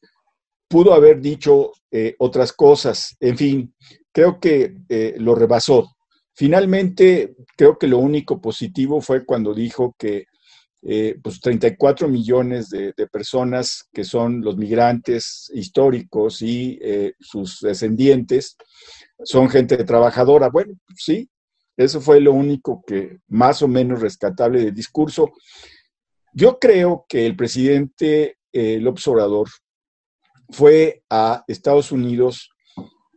pudo 0.67 0.93
haber 0.93 1.21
dicho 1.21 1.71
eh, 1.89 2.13
otras 2.19 2.51
cosas. 2.51 3.15
En 3.21 3.37
fin, 3.37 3.73
creo 4.11 4.37
que 4.37 4.75
eh, 4.89 5.15
lo 5.17 5.33
rebasó. 5.33 5.95
Finalmente, 6.33 7.35
creo 7.55 7.77
que 7.77 7.87
lo 7.87 7.99
único 7.99 8.41
positivo 8.41 8.99
fue 8.99 9.25
cuando 9.25 9.53
dijo 9.53 9.95
que 9.97 10.25
eh, 10.85 11.15
pues 11.23 11.39
34 11.39 12.09
millones 12.09 12.69
de, 12.69 12.93
personas 13.09 13.87
que 13.93 14.03
son 14.03 14.41
los 14.41 14.57
migrantes 14.57 15.49
históricos 15.53 16.41
y 16.41 16.77
eh, 16.81 17.13
sus 17.21 17.61
descendientes 17.61 18.57
son 19.23 19.49
gente 19.49 19.81
trabajadora. 19.85 20.49
Bueno, 20.49 20.73
sí, 20.97 21.29
eso 21.75 22.01
fue 22.01 22.19
lo 22.19 22.33
único 22.33 22.83
que 22.85 23.19
más 23.27 23.61
o 23.61 23.67
menos 23.67 24.01
rescatable 24.01 24.63
del 24.63 24.73
discurso. 24.73 25.31
Yo 26.33 26.59
creo 26.59 27.05
que 27.07 27.25
el 27.25 27.35
presidente 27.35 28.37
eh, 28.51 28.79
López 28.79 29.07
Obrador 29.07 29.49
fue 30.49 31.03
a 31.09 31.43
Estados 31.47 31.91
Unidos 31.91 32.49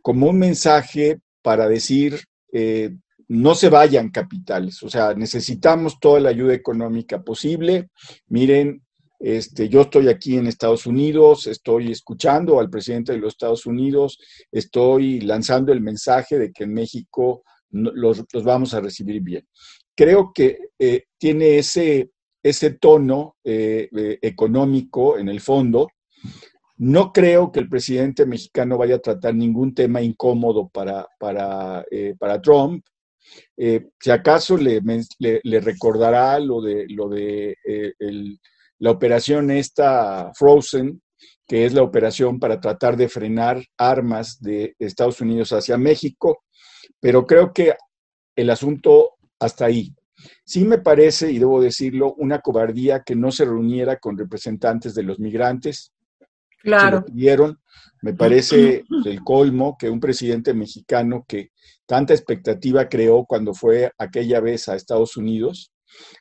como 0.01 0.27
un 0.27 0.39
mensaje 0.39 1.19
para 1.41 1.67
decir, 1.67 2.19
eh, 2.51 2.95
no 3.27 3.55
se 3.55 3.69
vayan 3.69 4.09
capitales, 4.09 4.81
o 4.83 4.89
sea, 4.89 5.13
necesitamos 5.13 5.99
toda 5.99 6.19
la 6.19 6.29
ayuda 6.29 6.53
económica 6.53 7.21
posible. 7.21 7.89
Miren, 8.27 8.81
este, 9.19 9.67
yo 9.67 9.81
estoy 9.81 10.09
aquí 10.09 10.37
en 10.37 10.47
Estados 10.47 10.85
Unidos, 10.85 11.47
estoy 11.47 11.91
escuchando 11.91 12.59
al 12.59 12.69
presidente 12.69 13.11
de 13.11 13.17
los 13.17 13.33
Estados 13.33 13.65
Unidos, 13.65 14.19
estoy 14.51 15.21
lanzando 15.21 15.73
el 15.73 15.81
mensaje 15.81 16.37
de 16.37 16.51
que 16.51 16.63
en 16.63 16.73
México 16.73 17.43
los, 17.71 18.23
vamos 18.43 18.73
a 18.73 18.81
recibir 18.81 19.21
bien. 19.21 19.47
Creo 19.95 20.31
que 20.33 20.59
eh, 20.77 21.05
tiene 21.17 21.57
ese, 21.57 22.11
ese 22.43 22.71
tono 22.71 23.37
eh, 23.43 23.89
eh, 23.95 24.19
económico 24.21 25.17
en 25.17 25.29
el 25.29 25.41
fondo. 25.41 25.87
No 26.77 27.11
creo 27.11 27.51
que 27.51 27.59
el 27.59 27.69
presidente 27.69 28.25
mexicano 28.25 28.77
vaya 28.77 28.95
a 28.95 29.01
tratar 29.01 29.33
ningún 29.33 29.73
tema 29.73 30.01
incómodo 30.01 30.69
para, 30.69 31.07
para, 31.19 31.83
para 32.19 32.39
Trump. 32.39 32.85
Si 33.57 34.11
acaso 34.11 34.57
le, 34.57 34.79
recordará 35.59 36.39
lo 36.39 36.61
de, 36.61 36.85
lo 36.89 37.09
de 37.09 37.57
la 38.77 38.91
operación 38.91 39.49
esta 39.49 40.31
Frozen, 40.35 41.01
que 41.47 41.65
es 41.65 41.73
la 41.73 41.81
operación 41.81 42.39
para 42.39 42.59
tratar 42.59 42.97
de 42.97 43.07
frenar 43.07 43.63
armas 43.77 44.39
de 44.41 44.75
Estados 44.77 45.21
Unidos 45.21 45.53
hacia 45.53 45.77
México, 45.77 46.43
pero 46.99 47.25
creo 47.25 47.53
que 47.53 47.73
el 48.35 48.49
asunto 48.49 49.15
hasta 49.39 49.65
ahí. 49.65 49.93
Sí 50.45 50.65
me 50.65 50.79
parece, 50.79 51.31
y 51.31 51.39
debo 51.39 51.61
decirlo, 51.61 52.13
una 52.15 52.39
cobardía 52.39 53.03
que 53.03 53.15
no 53.15 53.31
se 53.31 53.45
reuniera 53.45 53.97
con 53.97 54.17
representantes 54.17 54.95
de 54.95 55.03
los 55.03 55.19
migrantes. 55.19 55.93
Claro. 56.59 57.05
vieron, 57.11 57.59
me 58.01 58.13
parece 58.13 58.83
el 59.05 59.23
colmo 59.23 59.77
que 59.79 59.89
un 59.89 59.99
presidente 59.99 60.53
mexicano 60.53 61.23
que 61.27 61.51
tanta 61.85 62.13
expectativa 62.13 62.89
creó 62.89 63.25
cuando 63.25 63.53
fue 63.53 63.91
aquella 63.97 64.39
vez 64.39 64.67
a 64.67 64.75
Estados 64.75 65.17
Unidos, 65.17 65.71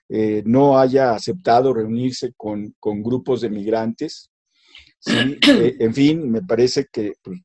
eh, 0.09 0.43
no 0.47 0.79
haya 0.79 1.13
aceptado 1.13 1.75
reunirse 1.75 2.33
con, 2.37 2.75
grupos 2.81 3.41
de 3.41 3.51
migrantes. 3.51 4.31
Eh, 5.05 5.77
en 5.79 5.95
fin, 5.95 6.31
me 6.31 6.43
parece 6.43 6.87
que 6.91 7.15
pues, 7.23 7.41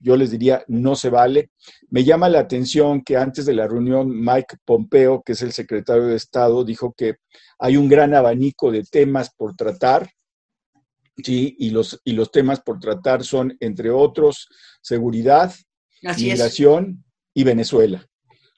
yo 0.00 0.16
les 0.16 0.30
diría, 0.30 0.64
no 0.66 0.96
se 0.96 1.10
vale. 1.10 1.50
Me 1.88 2.04
llama 2.04 2.28
la 2.28 2.40
atención 2.40 3.02
que 3.02 3.16
antes 3.16 3.46
de 3.46 3.54
la 3.54 3.68
reunión 3.68 4.08
Mike 4.10 4.56
Pompeo, 4.64 5.22
que 5.22 5.32
es 5.32 5.42
el 5.42 5.52
secretario 5.52 6.06
de 6.06 6.16
Estado, 6.16 6.64
dijo 6.64 6.92
que 6.96 7.16
hay 7.58 7.76
un 7.76 7.88
gran 7.88 8.14
abanico 8.14 8.70
de 8.70 8.82
temas 8.82 9.30
por 9.34 9.54
tratar. 9.54 10.10
Sí, 11.22 11.54
y 11.58 11.70
los, 11.70 12.00
y 12.04 12.12
los 12.12 12.30
temas 12.30 12.60
por 12.60 12.80
tratar 12.80 13.24
son, 13.24 13.56
entre 13.60 13.90
otros, 13.90 14.48
seguridad, 14.80 15.54
migración, 16.02 17.04
y 17.34 17.44
Venezuela. 17.44 18.04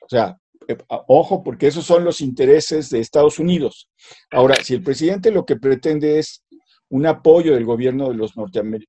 O 0.01 0.09
sea, 0.09 0.37
eh, 0.69 0.77
ojo, 0.89 1.43
porque 1.43 1.67
esos 1.67 1.85
son 1.85 2.05
los 2.05 2.21
intereses 2.21 2.91
de 2.91 3.01
Estados 3.01 3.39
Unidos. 3.39 3.89
Ahora, 4.31 4.57
si 4.63 4.75
el 4.75 4.83
presidente 4.83 5.31
lo 5.31 5.45
que 5.45 5.57
pretende 5.57 6.19
es 6.19 6.42
un 6.93 7.07
apoyo 7.07 7.55
del 7.55 7.65
gobierno 7.65 8.11
de, 8.11 8.15
los 8.15 8.35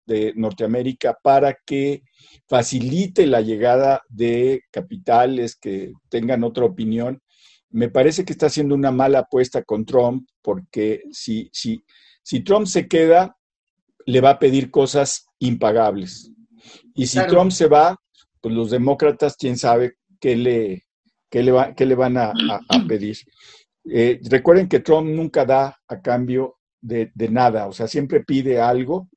de 0.06 0.34
Norteamérica 0.36 1.18
para 1.24 1.56
que 1.66 2.04
facilite 2.50 3.26
la 3.26 3.40
llegada 3.40 4.02
de 4.10 4.64
capitales 4.72 5.56
que 5.56 5.94
tengan 6.10 6.44
otra 6.44 6.66
opinión, 6.66 7.22
me 7.70 7.90
parece 7.90 8.26
que 8.26 8.34
está 8.34 8.48
haciendo 8.48 8.76
una 8.76 8.92
mala 8.92 9.20
apuesta 9.20 9.64
con 9.64 9.86
Trump, 9.86 10.28
porque 10.42 11.04
si, 11.12 11.50
si, 11.54 11.86
si 12.22 12.42
Trump 12.42 12.68
se 12.68 12.90
queda, 12.90 13.38
le 14.06 14.20
va 14.20 14.32
a 14.32 14.40
pedir 14.40 14.70
cosas 14.70 15.26
impagables. 15.40 16.30
Y 16.94 17.08
si 17.08 17.26
Trump 17.28 17.52
se 17.52 17.68
va, 17.68 17.96
pues 18.42 18.54
los 18.54 18.70
demócratas, 18.70 19.38
quién 19.38 19.58
sabe 19.58 19.94
qué 20.20 20.36
le, 20.36 20.84
le, 21.32 21.52
va, 21.54 21.74
le 21.78 21.96
van 21.96 22.18
a, 22.18 22.34
pedir. 22.86 23.16
Eh, 23.86 24.20
recuerden 24.30 24.68
que 24.68 24.82
Trump 24.82 25.08
nunca 25.08 25.46
da 25.46 25.78
a 25.88 26.02
cambio 26.02 26.58
de, 26.84 27.12
nada, 27.30 27.68
o 27.68 27.72
sea, 27.72 27.88
siempre 27.88 28.24
pide 28.24 28.60
algo, 28.60 29.10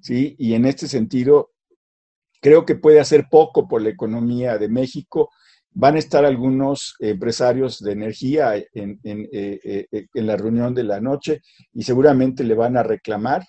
¿sí? 0.00 0.34
Y 0.38 0.54
en 0.54 0.64
este 0.64 0.88
sentido, 0.88 1.50
creo 2.40 2.64
que 2.64 2.74
puede 2.74 3.00
hacer 3.00 3.26
poco 3.30 3.68
por 3.68 3.82
la 3.82 3.90
economía 3.90 4.58
de 4.58 4.68
México. 4.68 5.30
Van 5.74 5.96
a 5.96 5.98
estar 5.98 6.24
algunos 6.24 6.94
empresarios 6.98 7.78
de 7.78 7.92
energía 7.92 8.56
en, 8.56 8.98
en 9.04 9.28
eh, 9.32 9.86
eh, 9.90 10.06
la 10.14 10.36
reunión 10.36 10.74
de 10.74 10.84
la 10.84 11.00
noche 11.00 11.40
y 11.72 11.82
seguramente 11.82 12.44
le 12.44 12.54
van 12.54 12.76
a 12.76 12.82
reclamar 12.82 13.42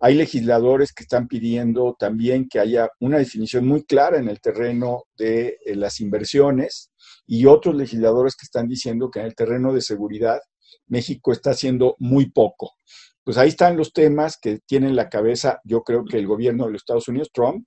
hay 0.00 0.14
legisladores 0.14 0.92
que 0.92 1.04
están 1.04 1.28
pidiendo 1.28 1.94
también 1.98 2.48
que 2.48 2.58
haya 2.58 2.88
una 3.00 3.18
definición 3.18 3.66
muy 3.66 3.84
clara 3.84 4.18
en 4.18 4.28
el 4.28 4.40
terreno 4.40 5.04
de 5.16 5.58
eh, 5.64 5.76
las 5.76 6.00
inversiones 6.00 6.90
y 7.26 7.46
otros 7.46 7.74
legisladores 7.74 8.34
que 8.34 8.44
están 8.44 8.68
diciendo 8.68 9.10
que 9.10 9.20
en 9.20 9.26
el 9.26 9.34
terreno 9.34 9.72
de 9.72 9.80
seguridad 9.80 10.40
México 10.92 11.32
está 11.32 11.50
haciendo 11.52 11.96
muy 11.98 12.30
poco. 12.30 12.74
Pues 13.24 13.38
ahí 13.38 13.48
están 13.48 13.78
los 13.78 13.94
temas 13.94 14.36
que 14.36 14.60
tienen 14.66 14.94
la 14.94 15.08
cabeza, 15.08 15.58
yo 15.64 15.82
creo 15.82 16.04
que 16.04 16.18
el 16.18 16.26
gobierno 16.26 16.66
de 16.66 16.72
los 16.72 16.82
Estados 16.82 17.08
Unidos, 17.08 17.30
Trump, 17.32 17.66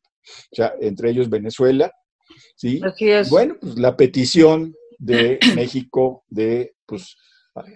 entre 0.80 1.10
ellos 1.10 1.28
Venezuela, 1.30 1.92
¿sí? 2.56 2.80
Bueno, 3.30 3.56
pues 3.60 3.78
la 3.78 3.98
petición 3.98 4.76
de 5.00 5.40
México 5.56 6.24
de, 6.30 6.76
pues, 6.86 7.18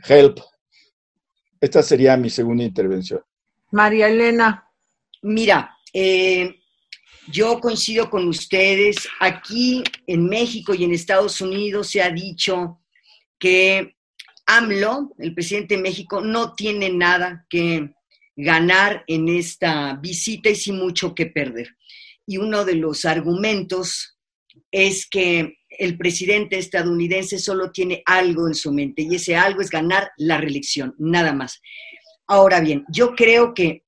help. 0.08 0.40
Esta 1.60 1.82
sería 1.82 2.16
mi 2.16 2.30
segunda 2.30 2.64
intervención. 2.64 3.22
María 3.72 4.08
Elena. 4.08 4.70
Mira, 5.24 5.76
eh, 5.92 6.60
yo 7.28 7.60
coincido 7.60 8.10
con 8.10 8.28
ustedes. 8.28 8.98
Aquí 9.20 9.84
en 10.06 10.26
México 10.26 10.76
y 10.76 10.84
en 10.84 10.94
Estados 10.94 11.42
Unidos 11.42 11.90
se 11.90 12.02
ha 12.04 12.12
dicho 12.12 12.82
que 13.40 13.99
AMLO, 14.52 15.14
el 15.20 15.36
presidente 15.36 15.76
de 15.76 15.84
México, 15.84 16.22
no 16.22 16.56
tiene 16.56 16.90
nada 16.90 17.46
que 17.48 17.94
ganar 18.36 19.04
en 19.06 19.30
esta 19.30 19.94
visita 20.02 20.50
y 20.50 20.56
sin 20.56 20.78
mucho 20.78 21.14
que 21.14 21.28
perder. 21.28 21.76
Y 22.26 22.38
uno 22.38 22.66
de 22.66 22.74
los 22.74 23.06
argumentos 23.06 24.18
es 24.72 25.08
que 25.08 25.60
el 25.70 25.98
presidente 26.00 26.58
estadounidense 26.58 27.38
solo 27.38 27.72
tiene 27.72 28.02
algo 28.08 28.48
en 28.48 28.56
su 28.56 28.74
mente 28.74 29.04
y 29.04 29.16
ese 29.16 29.36
algo 29.36 29.62
es 29.62 29.70
ganar 29.70 30.10
la 30.18 30.38
reelección, 30.38 30.96
nada 30.98 31.32
más. 31.32 31.62
Ahora 32.26 32.60
bien, 32.60 32.86
yo 32.92 33.14
creo 33.16 33.54
que 33.54 33.84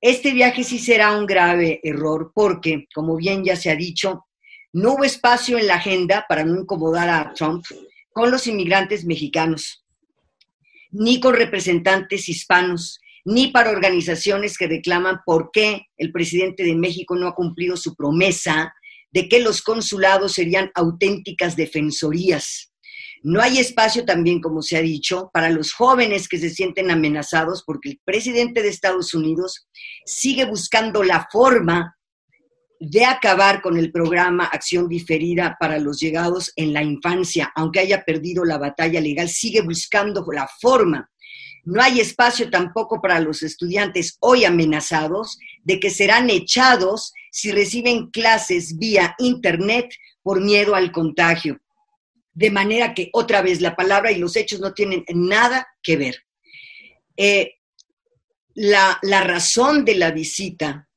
este 0.00 0.32
viaje 0.32 0.62
sí 0.62 0.78
será 0.78 1.18
un 1.18 1.26
grave 1.26 1.80
error 1.82 2.30
porque, 2.32 2.86
como 2.94 3.16
bien 3.16 3.44
ya 3.44 3.56
se 3.56 3.70
ha 3.70 3.76
dicho, 3.76 4.26
no 4.72 4.94
hubo 4.94 5.04
espacio 5.04 5.58
en 5.58 5.66
la 5.66 5.74
agenda 5.74 6.26
para 6.28 6.44
no 6.44 6.60
incomodar 6.60 7.08
a 7.08 7.34
Trump 7.34 7.64
con 8.12 8.30
los 8.30 8.46
inmigrantes 8.46 9.04
mexicanos, 9.04 9.84
ni 10.90 11.20
con 11.20 11.34
representantes 11.34 12.28
hispanos, 12.28 13.00
ni 13.24 13.48
para 13.48 13.70
organizaciones 13.70 14.56
que 14.56 14.66
reclaman 14.66 15.20
por 15.24 15.50
qué 15.52 15.82
el 15.96 16.10
presidente 16.10 16.64
de 16.64 16.74
México 16.74 17.16
no 17.16 17.28
ha 17.28 17.34
cumplido 17.34 17.76
su 17.76 17.94
promesa 17.94 18.74
de 19.12 19.28
que 19.28 19.40
los 19.40 19.62
consulados 19.62 20.32
serían 20.32 20.70
auténticas 20.74 21.56
defensorías. 21.56 22.72
No 23.22 23.42
hay 23.42 23.58
espacio 23.58 24.06
también, 24.06 24.40
como 24.40 24.62
se 24.62 24.78
ha 24.78 24.82
dicho, 24.82 25.30
para 25.32 25.50
los 25.50 25.72
jóvenes 25.72 26.26
que 26.26 26.38
se 26.38 26.48
sienten 26.48 26.90
amenazados 26.90 27.62
porque 27.66 27.90
el 27.90 28.00
presidente 28.04 28.62
de 28.62 28.70
Estados 28.70 29.12
Unidos 29.12 29.68
sigue 30.06 30.46
buscando 30.46 31.02
la 31.02 31.28
forma 31.30 31.98
de 32.80 33.04
acabar 33.04 33.60
con 33.60 33.76
el 33.76 33.92
programa 33.92 34.46
Acción 34.46 34.88
Diferida 34.88 35.58
para 35.60 35.78
los 35.78 36.00
llegados 36.00 36.50
en 36.56 36.72
la 36.72 36.82
infancia, 36.82 37.52
aunque 37.54 37.80
haya 37.80 38.04
perdido 38.04 38.42
la 38.42 38.56
batalla 38.56 39.02
legal, 39.02 39.28
sigue 39.28 39.60
buscando 39.60 40.24
la 40.32 40.48
forma. 40.60 41.10
No 41.64 41.82
hay 41.82 42.00
espacio 42.00 42.48
tampoco 42.48 43.02
para 43.02 43.20
los 43.20 43.42
estudiantes 43.42 44.16
hoy 44.20 44.46
amenazados 44.46 45.38
de 45.62 45.78
que 45.78 45.90
serán 45.90 46.30
echados 46.30 47.12
si 47.30 47.52
reciben 47.52 48.06
clases 48.10 48.78
vía 48.78 49.14
Internet 49.18 49.92
por 50.22 50.40
miedo 50.40 50.74
al 50.74 50.90
contagio. 50.90 51.60
De 52.32 52.50
manera 52.50 52.94
que 52.94 53.10
otra 53.12 53.42
vez 53.42 53.60
la 53.60 53.76
palabra 53.76 54.10
y 54.10 54.18
los 54.18 54.36
hechos 54.36 54.58
no 54.58 54.72
tienen 54.72 55.04
nada 55.12 55.68
que 55.82 55.98
ver. 55.98 56.24
Eh, 57.18 57.56
la, 58.54 58.98
la 59.02 59.22
razón 59.22 59.84
de 59.84 59.96
la 59.96 60.12
visita 60.12 60.88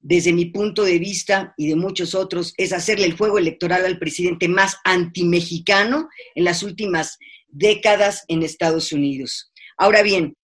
desde 0.00 0.32
mi 0.32 0.46
punto 0.46 0.84
de 0.84 0.98
vista 0.98 1.54
y 1.56 1.68
de 1.68 1.76
muchos 1.76 2.14
otros, 2.14 2.54
es 2.56 2.72
hacerle 2.72 3.06
el 3.06 3.16
fuego 3.16 3.38
electoral 3.38 3.84
al 3.84 3.98
presidente 3.98 4.48
más 4.48 4.76
antimexicano 4.84 6.08
en 6.34 6.44
las 6.44 6.62
últimas 6.62 7.18
décadas 7.48 8.24
en 8.28 8.42
Estados 8.42 8.92
Unidos. 8.92 9.52
Ahora 9.76 10.02
bien, 10.02 10.36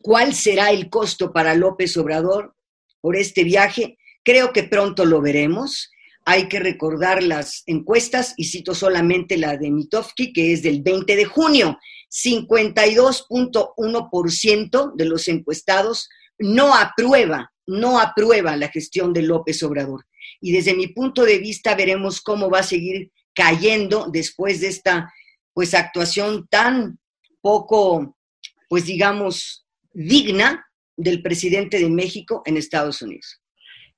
¿cuál 0.00 0.34
será 0.34 0.70
el 0.70 0.90
costo 0.90 1.32
para 1.32 1.54
López 1.54 1.96
Obrador 1.96 2.56
por 3.00 3.16
este 3.16 3.44
viaje? 3.44 3.96
Creo 4.24 4.52
que 4.52 4.64
pronto 4.64 5.04
lo 5.04 5.20
veremos. 5.20 5.92
Hay 6.24 6.48
que 6.48 6.58
recordar 6.58 7.22
las 7.22 7.62
encuestas 7.66 8.34
y 8.36 8.44
cito 8.44 8.74
solamente 8.74 9.36
la 9.36 9.56
de 9.56 9.70
Mitofsky, 9.70 10.32
que 10.32 10.52
es 10.52 10.62
del 10.62 10.82
20 10.82 11.14
de 11.14 11.26
junio. 11.26 11.78
52.1% 12.10 14.94
de 14.96 15.04
los 15.04 15.28
encuestados 15.28 16.08
no 16.38 16.74
aprueba 16.74 17.53
no 17.66 17.98
aprueba 17.98 18.56
la 18.56 18.68
gestión 18.68 19.12
de 19.12 19.22
López 19.22 19.62
Obrador. 19.62 20.06
Y 20.40 20.52
desde 20.52 20.74
mi 20.74 20.88
punto 20.88 21.24
de 21.24 21.38
vista 21.38 21.74
veremos 21.74 22.20
cómo 22.20 22.50
va 22.50 22.60
a 22.60 22.64
seguir 22.64 23.10
cayendo 23.34 24.08
después 24.10 24.60
de 24.60 24.68
esta 24.68 25.12
pues 25.52 25.74
actuación 25.74 26.46
tan 26.48 26.98
poco, 27.40 28.16
pues 28.68 28.86
digamos, 28.86 29.66
digna 29.92 30.66
del 30.96 31.22
presidente 31.22 31.78
de 31.78 31.88
México 31.88 32.42
en 32.44 32.56
Estados 32.56 33.02
Unidos. 33.02 33.40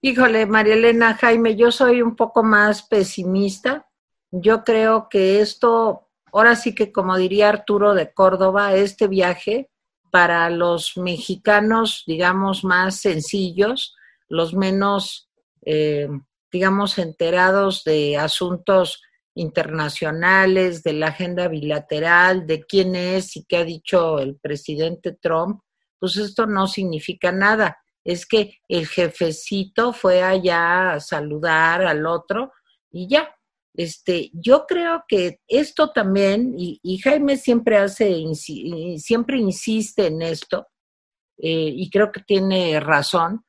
Híjole, 0.01 0.47
María 0.47 0.75
Elena 0.75 1.15
Jaime, 1.15 1.57
yo 1.57 1.71
soy 1.71 2.03
un 2.03 2.17
poco 2.17 2.43
más 2.43 2.83
pesimista. 2.83 3.87
Yo 4.31 4.63
creo 4.65 5.09
que 5.09 5.41
esto, 5.41 6.09
ahora 6.33 6.55
sí 6.57 6.75
que 6.75 6.93
como 6.93 7.17
diría 7.17 7.49
Arturo 7.49 7.95
de 7.95 8.13
Córdoba, 8.13 8.75
este 8.75 9.09
viaje 9.09 9.71
para 10.11 10.49
los 10.51 10.97
mexicanos, 10.97 12.05
digamos, 12.07 12.65
más 12.65 13.01
sencillos, 13.01 13.95
los 14.29 14.55
menos, 14.55 15.29
eh, 15.65 16.09
digamos, 16.51 16.99
enterados 16.99 17.85
de 17.85 18.17
asuntos 18.17 19.03
internacionales, 19.35 20.83
de 20.83 20.95
la 20.95 21.09
agenda 21.09 21.49
bilateral, 21.49 22.47
de 22.47 22.65
quién 22.65 22.97
es 22.97 23.37
y 23.37 23.45
qué 23.45 23.59
ha 23.59 23.65
dicho 23.65 24.19
el 24.19 24.37
presidente 24.37 25.13
Trump, 25.13 25.61
pues 25.99 26.17
esto 26.17 26.47
no 26.47 26.67
significa 26.67 27.33
nada. 27.33 27.77
Es 28.05 28.27
que 28.27 28.59
el 28.69 28.87
jefecito 28.87 29.93
fue 29.93 30.23
allá 30.23 30.93
a 30.93 31.01
saludar 31.01 31.85
al 31.85 32.07
otro 32.07 32.53
y 32.91 33.09
ya, 33.09 33.36
este, 33.77 34.31
yo 34.33 34.65
creo 34.67 35.05
que 35.07 35.41
esto 35.47 35.91
también, 35.93 36.55
y, 36.57 36.99
Jaime 36.99 37.37
siempre 37.37 37.77
hace, 37.77 38.25
siempre 38.99 39.39
insiste 39.39 40.07
en 40.07 40.23
esto, 40.23 40.69
eh, 41.39 41.73
y 41.75 41.91
creo 41.91 42.11
que 42.11 42.23
tiene 42.23 42.81
razón, 42.81 43.45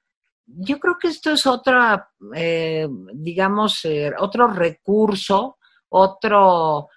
yo 0.45 0.79
creo 0.79 0.97
que 0.99 1.07
esto 1.07 1.31
es 1.31 1.45
otra, 1.45 2.09
eh, 2.35 2.87
digamos, 3.13 3.85
eh, 3.85 4.11
otro 4.19 4.47
recurso, 4.47 5.57
otro, 5.89 6.89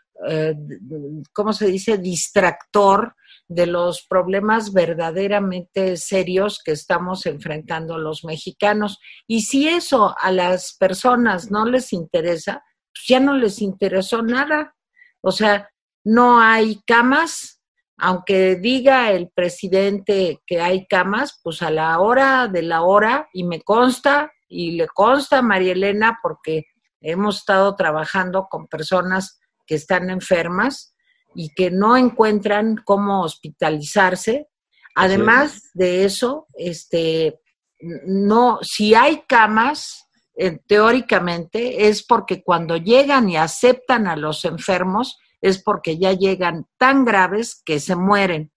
¿cómo 1.32 1.52
se 1.52 1.66
dice?, 1.66 1.98
distractor 1.98 3.14
de 3.46 3.66
los 3.66 4.06
problemas 4.08 4.72
verdaderamente 4.72 5.96
serios 5.96 6.60
que 6.64 6.72
estamos 6.72 7.26
enfrentando 7.26 7.98
los 7.98 8.24
mexicanos. 8.24 8.98
Y 9.26 9.42
si 9.42 9.68
eso 9.68 10.14
a 10.20 10.30
las 10.30 10.76
personas 10.78 11.50
no 11.50 11.64
les 11.64 11.92
interesa, 11.92 12.62
pues, 13.00 13.08
ya 13.08 13.20
no 13.20 13.34
les 13.34 13.60
interesó 13.60 14.22
nada. 14.22 14.74
O 15.22 15.32
sea, 15.32 15.70
no 16.04 16.40
hay 16.40 16.80
camas, 16.86 17.62
aunque 17.98 18.56
diga 18.56 19.10
el 19.12 19.30
presidente 19.30 20.40
que 20.46 20.60
hay 20.60 20.86
camas, 20.86 21.40
pues 21.42 21.62
a 21.62 21.70
la 21.70 21.98
hora 22.00 22.48
de 22.48 22.62
la 22.62 22.82
hora, 22.82 23.28
y 23.32 23.44
me 23.44 23.62
consta, 23.62 24.32
y 24.48 24.72
le 24.72 24.88
consta 24.88 25.38
a 25.38 25.42
María 25.42 25.72
Elena, 25.72 26.18
porque 26.22 26.64
hemos 27.00 27.38
estado 27.38 27.76
trabajando 27.76 28.46
con 28.50 28.66
personas 28.66 29.40
que 29.66 29.74
están 29.74 30.10
enfermas 30.10 30.94
y 31.34 31.54
que 31.54 31.70
no 31.70 31.96
encuentran 31.96 32.76
cómo 32.84 33.22
hospitalizarse. 33.22 34.48
Además 34.96 35.70
de 35.74 36.04
eso, 36.04 36.48
este, 36.54 37.40
no, 37.80 38.58
si 38.62 38.94
hay 38.94 39.22
camas, 39.28 40.08
teóricamente 40.66 41.88
es 41.88 42.04
porque 42.04 42.42
cuando 42.42 42.76
llegan 42.76 43.28
y 43.28 43.36
aceptan 43.36 44.06
a 44.06 44.16
los 44.16 44.44
enfermos 44.44 45.18
es 45.40 45.62
porque 45.62 45.98
ya 45.98 46.12
llegan 46.12 46.66
tan 46.78 47.04
graves 47.04 47.62
que 47.64 47.80
se 47.80 47.96
mueren. 47.96 48.52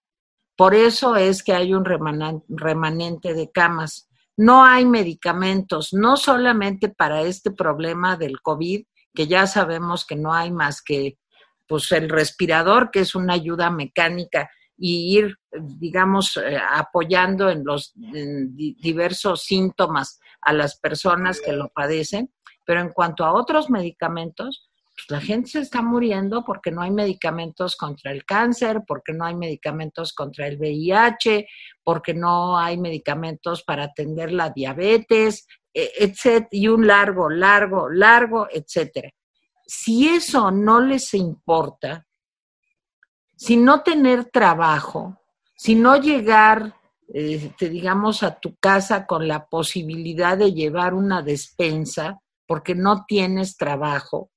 Por 0.55 0.75
eso 0.75 1.15
es 1.15 1.43
que 1.43 1.53
hay 1.53 1.73
un 1.73 1.86
remanente 1.86 3.33
de 3.33 3.51
camas. 3.51 4.09
No 4.38 4.63
hay 4.63 4.86
medicamentos, 4.86 5.93
no 5.93 6.17
solamente 6.17 6.89
para 6.89 7.21
este 7.21 7.51
problema 7.51 8.17
del 8.17 8.41
COVID, 8.41 8.83
que 9.13 9.27
ya 9.27 9.47
sabemos 9.47 10.05
que 10.05 10.15
no 10.15 10.33
hay 10.33 10.51
más 10.51 10.81
que 10.81 11.17
pues 11.67 11.91
el 11.91 12.09
respirador, 12.09 12.91
que 12.91 13.01
es 13.01 13.15
una 13.15 13.33
ayuda 13.33 13.69
mecánica, 13.69 14.49
y 14.86 15.17
ir, 15.17 15.38
digamos, 15.50 16.36
eh, 16.36 16.58
apoyando 16.58 17.50
en 17.50 17.63
los 17.63 17.93
diversos 17.96 19.43
síntomas 19.43 20.19
a 20.41 20.52
las 20.52 20.78
personas 20.78 21.39
que 21.39 21.54
lo 21.54 21.69
padecen, 21.69 22.34
pero 22.65 22.82
en 22.82 22.89
cuanto 22.89 23.24
a 23.24 23.32
otros 23.32 23.69
medicamentos, 23.69 24.69
pues 24.93 25.06
la 25.08 25.22
gente 25.22 25.52
se 25.52 25.60
está 25.62 25.82
muriendo 25.82 26.43
porque 26.43 26.69
no 26.69 26.82
hay 26.82 26.91
medicamentos 26.91 27.78
contra 27.78 28.12
el 28.12 28.26
cáncer, 28.26 28.82
porque 28.86 29.13
no 29.13 29.24
hay 29.24 29.36
medicamentos 29.36 30.12
contra 30.12 30.48
el 30.48 30.58
VIH, 30.58 31.48
porque 31.82 32.13
no 32.13 32.60
hay 32.60 32.78
medicamentos 32.78 33.63
para 33.63 33.86
atender 33.86 34.34
la 34.34 34.50
diabetes, 34.50 35.48
e, 35.74 35.91
etc. 35.98 36.46
y 36.52 36.67
un 36.67 36.86
largo, 36.86 37.30
largo, 37.30 37.88
largo, 37.89 38.50
etcétera. 38.52 39.12
Si 39.65 40.10
eso 40.10 40.52
no 40.52 40.82
les 40.82 41.13
importa, 41.13 42.06
si 43.43 43.58
no 43.58 43.82
tener 43.82 44.23
trabajo, 44.23 45.17
si 45.58 45.75
no 45.75 45.97
llegar 45.97 46.75
este, 47.10 47.67
digamos, 47.69 48.23
a 48.23 48.39
tu 48.39 48.56
casa 48.56 49.06
con 49.06 49.27
la 49.27 49.47
posibilidad 49.47 50.38
de 50.38 50.53
llevar 50.53 50.93
una 50.93 51.21
despensa 51.21 52.21
porque 52.47 52.73
no 52.73 53.03
tienes 53.06 53.58
trabajo, 53.58 54.32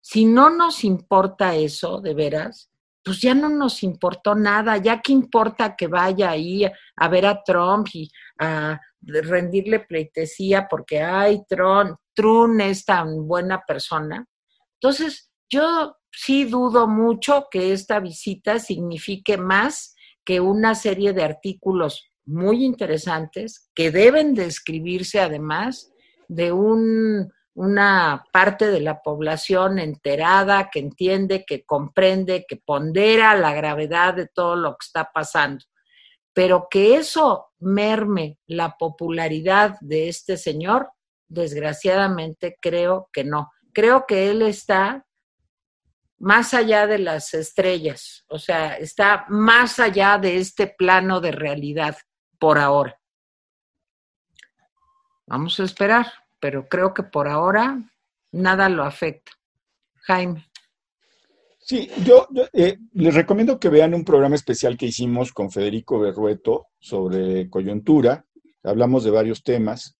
si 0.00 0.26
no 0.26 0.48
nos 0.50 0.84
importa 0.84 1.56
eso, 1.56 2.00
de 2.00 2.14
veras, 2.14 2.70
pues 3.02 3.20
ya 3.20 3.34
no 3.34 3.48
nos 3.48 3.82
importó 3.82 4.36
nada, 4.36 4.76
ya 4.76 5.02
que 5.02 5.12
importa 5.12 5.74
que 5.74 5.88
vaya 5.88 6.30
ahí 6.30 6.64
a 6.64 7.08
ver 7.08 7.26
a 7.26 7.42
Trump 7.42 7.88
y 7.94 8.08
a 8.38 8.80
rendirle 9.00 9.80
pleitesía 9.80 10.68
porque, 10.70 11.00
ay, 11.00 11.42
Trump, 11.48 11.98
Trump 12.14 12.60
es 12.60 12.84
tan 12.84 13.26
buena 13.26 13.60
persona. 13.66 14.24
Entonces, 14.74 15.25
yo 15.50 15.96
sí 16.10 16.44
dudo 16.44 16.86
mucho 16.86 17.48
que 17.50 17.72
esta 17.72 18.00
visita 18.00 18.58
signifique 18.58 19.36
más 19.36 19.94
que 20.24 20.40
una 20.40 20.74
serie 20.74 21.12
de 21.12 21.22
artículos 21.22 22.10
muy 22.24 22.64
interesantes 22.64 23.70
que 23.74 23.90
deben 23.90 24.34
describirse 24.34 25.20
además 25.20 25.92
de 26.28 26.50
un, 26.50 27.32
una 27.54 28.24
parte 28.32 28.66
de 28.66 28.80
la 28.80 29.00
población 29.02 29.78
enterada, 29.78 30.68
que 30.70 30.80
entiende, 30.80 31.44
que 31.46 31.64
comprende, 31.64 32.44
que 32.46 32.56
pondera 32.56 33.36
la 33.36 33.54
gravedad 33.54 34.14
de 34.14 34.26
todo 34.26 34.56
lo 34.56 34.72
que 34.72 34.84
está 34.84 35.10
pasando. 35.14 35.64
Pero 36.34 36.66
que 36.70 36.96
eso 36.96 37.46
merme 37.60 38.38
la 38.46 38.76
popularidad 38.76 39.76
de 39.80 40.08
este 40.08 40.36
señor, 40.36 40.90
desgraciadamente 41.28 42.58
creo 42.60 43.08
que 43.12 43.24
no. 43.24 43.50
Creo 43.72 44.04
que 44.06 44.30
él 44.30 44.42
está 44.42 45.05
más 46.18 46.54
allá 46.54 46.86
de 46.86 46.98
las 46.98 47.34
estrellas, 47.34 48.24
o 48.28 48.38
sea, 48.38 48.76
está 48.76 49.26
más 49.28 49.78
allá 49.78 50.18
de 50.18 50.38
este 50.38 50.66
plano 50.66 51.20
de 51.20 51.32
realidad 51.32 51.96
por 52.38 52.58
ahora. 52.58 52.98
Vamos 55.26 55.58
a 55.58 55.64
esperar, 55.64 56.06
pero 56.38 56.68
creo 56.68 56.94
que 56.94 57.02
por 57.02 57.28
ahora 57.28 57.78
nada 58.32 58.68
lo 58.68 58.84
afecta. 58.84 59.32
Jaime. 60.02 60.48
Sí, 61.58 61.90
yo, 62.04 62.28
eh, 62.52 62.78
les 62.92 63.12
recomiendo 63.12 63.58
que 63.58 63.68
vean 63.68 63.92
un 63.92 64.04
programa 64.04 64.36
especial 64.36 64.76
que 64.76 64.86
hicimos 64.86 65.32
con 65.32 65.50
Federico 65.50 65.98
Berrueto 65.98 66.68
sobre 66.78 67.50
coyuntura. 67.50 68.24
Hablamos 68.62 69.02
de 69.02 69.10
varios 69.10 69.42
temas. 69.42 69.96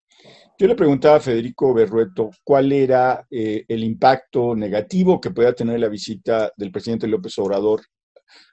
Yo 0.59 0.67
le 0.67 0.75
preguntaba 0.75 1.17
a 1.17 1.21
Federico 1.21 1.75
Berrueto 1.75 2.31
cuál 2.43 2.73
era 2.73 3.27
eh, 3.31 3.67
el 3.69 3.85
impacto 3.85 4.57
negativo 4.57 5.21
que 5.21 5.31
pueda 5.31 5.53
tener 5.53 5.79
la 5.79 5.89
visita 5.89 6.51
del 6.57 6.73
presidente 6.73 7.07
López 7.07 7.39
Obrador 7.39 7.83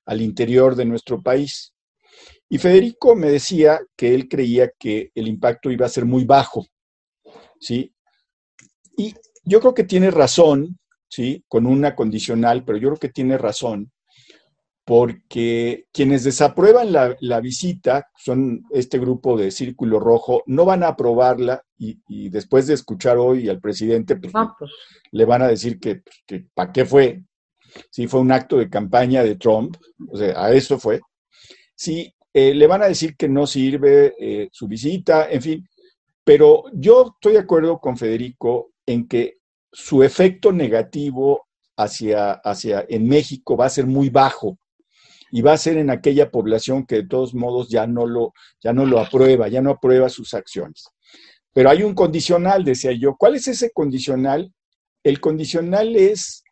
al 0.05 0.21
interior 0.21 0.75
de 0.75 0.83
nuestro 0.83 1.21
país. 1.21 1.73
Y 2.49 2.57
Federico 2.57 3.15
me 3.15 3.29
decía 3.29 3.79
que 3.95 4.13
él 4.13 4.27
creía 4.27 4.69
que 4.77 5.11
el 5.15 5.29
impacto 5.29 5.71
iba 5.71 5.85
a 5.85 5.89
ser 5.89 6.03
muy 6.03 6.25
bajo, 6.25 6.67
¿sí? 7.59 7.93
Y 8.97 9.13
yo 9.45 9.61
creo 9.61 9.73
que 9.73 9.85
tiene 9.85 10.11
razón, 10.11 10.77
¿sí? 11.07 11.45
Con 11.47 11.65
una 11.65 11.95
condicional, 11.95 12.65
pero 12.65 12.77
yo 12.77 12.89
creo 12.89 12.99
que 12.99 13.09
tiene 13.09 13.37
razón, 13.37 13.91
porque 14.85 15.85
quienes 15.93 16.23
desaprueban 16.23 16.91
la, 16.91 17.39
visita, 17.39 18.09
son 18.17 18.65
este 18.71 18.99
grupo 18.99 19.37
de 19.37 19.51
Círculo 19.51 19.99
Rojo, 19.99 20.43
no 20.45 20.65
van 20.65 20.83
a 20.83 20.89
aprobarla 20.89 21.63
y, 21.77 22.29
después 22.29 22.67
de 22.67 22.73
escuchar 22.73 23.17
hoy 23.17 23.49
al 23.49 23.61
presidente, 23.61 24.17
pues, 24.17 24.33
pues. 24.59 24.71
le 25.11 25.25
van 25.25 25.41
a 25.41 25.47
decir 25.47 25.79
que, 25.79 25.97
pues, 25.97 26.23
que 26.25 26.45
¿para 26.53 26.71
qué 26.71 26.85
fue? 26.85 27.23
Sí, 27.89 28.07
fue 28.07 28.19
un 28.19 28.31
acto 28.31 28.57
de 28.57 28.69
campaña 28.69 29.23
de 29.23 29.35
Trump, 29.35 29.77
o 30.09 30.17
sea, 30.17 30.45
a 30.45 30.53
eso 30.53 30.77
fue. 30.77 30.99
Sí, 31.75 32.13
eh, 32.33 32.53
le 32.53 32.67
van 32.67 32.83
a 32.83 32.87
decir 32.87 33.15
que 33.15 33.29
no 33.29 33.47
sirve 33.47 34.15
eh, 34.19 34.49
su 34.51 34.67
visita, 34.67 35.29
en 35.31 35.41
fin. 35.41 35.69
Pero 36.23 36.65
yo 36.73 37.13
estoy 37.15 37.33
de 37.33 37.39
acuerdo 37.39 37.79
con 37.79 37.97
Federico 37.97 38.71
en 38.85 39.07
que 39.07 39.37
su 39.71 40.03
efecto 40.03 40.51
negativo 40.51 41.47
hacia, 41.77 42.33
hacia 42.33 42.85
en 42.87 43.07
México 43.07 43.57
va 43.57 43.65
a 43.65 43.69
ser 43.69 43.87
muy 43.87 44.09
bajo 44.09 44.57
y 45.33 45.41
va 45.41 45.53
a 45.53 45.57
ser 45.57 45.77
en 45.77 45.89
aquella 45.89 46.29
población 46.29 46.85
que 46.85 46.97
de 46.97 47.07
todos 47.07 47.33
modos 47.33 47.67
ya 47.69 47.87
no 47.87 48.05
lo, 48.05 48.33
ya 48.61 48.71
no 48.71 48.85
lo 48.85 48.99
aprueba, 48.99 49.47
ya 49.47 49.61
no 49.61 49.71
aprueba 49.71 50.07
sus 50.07 50.33
acciones. 50.33 50.85
Pero 51.53 51.69
hay 51.69 51.83
un 51.83 51.93
condicional, 51.93 52.63
decía 52.63 52.91
yo. 52.91 53.15
¿Cuál 53.17 53.35
es 53.35 53.47
ese 53.47 53.71
condicional? 53.71 54.53
El 55.03 55.19
condicional 55.19 55.95
es 55.95 56.43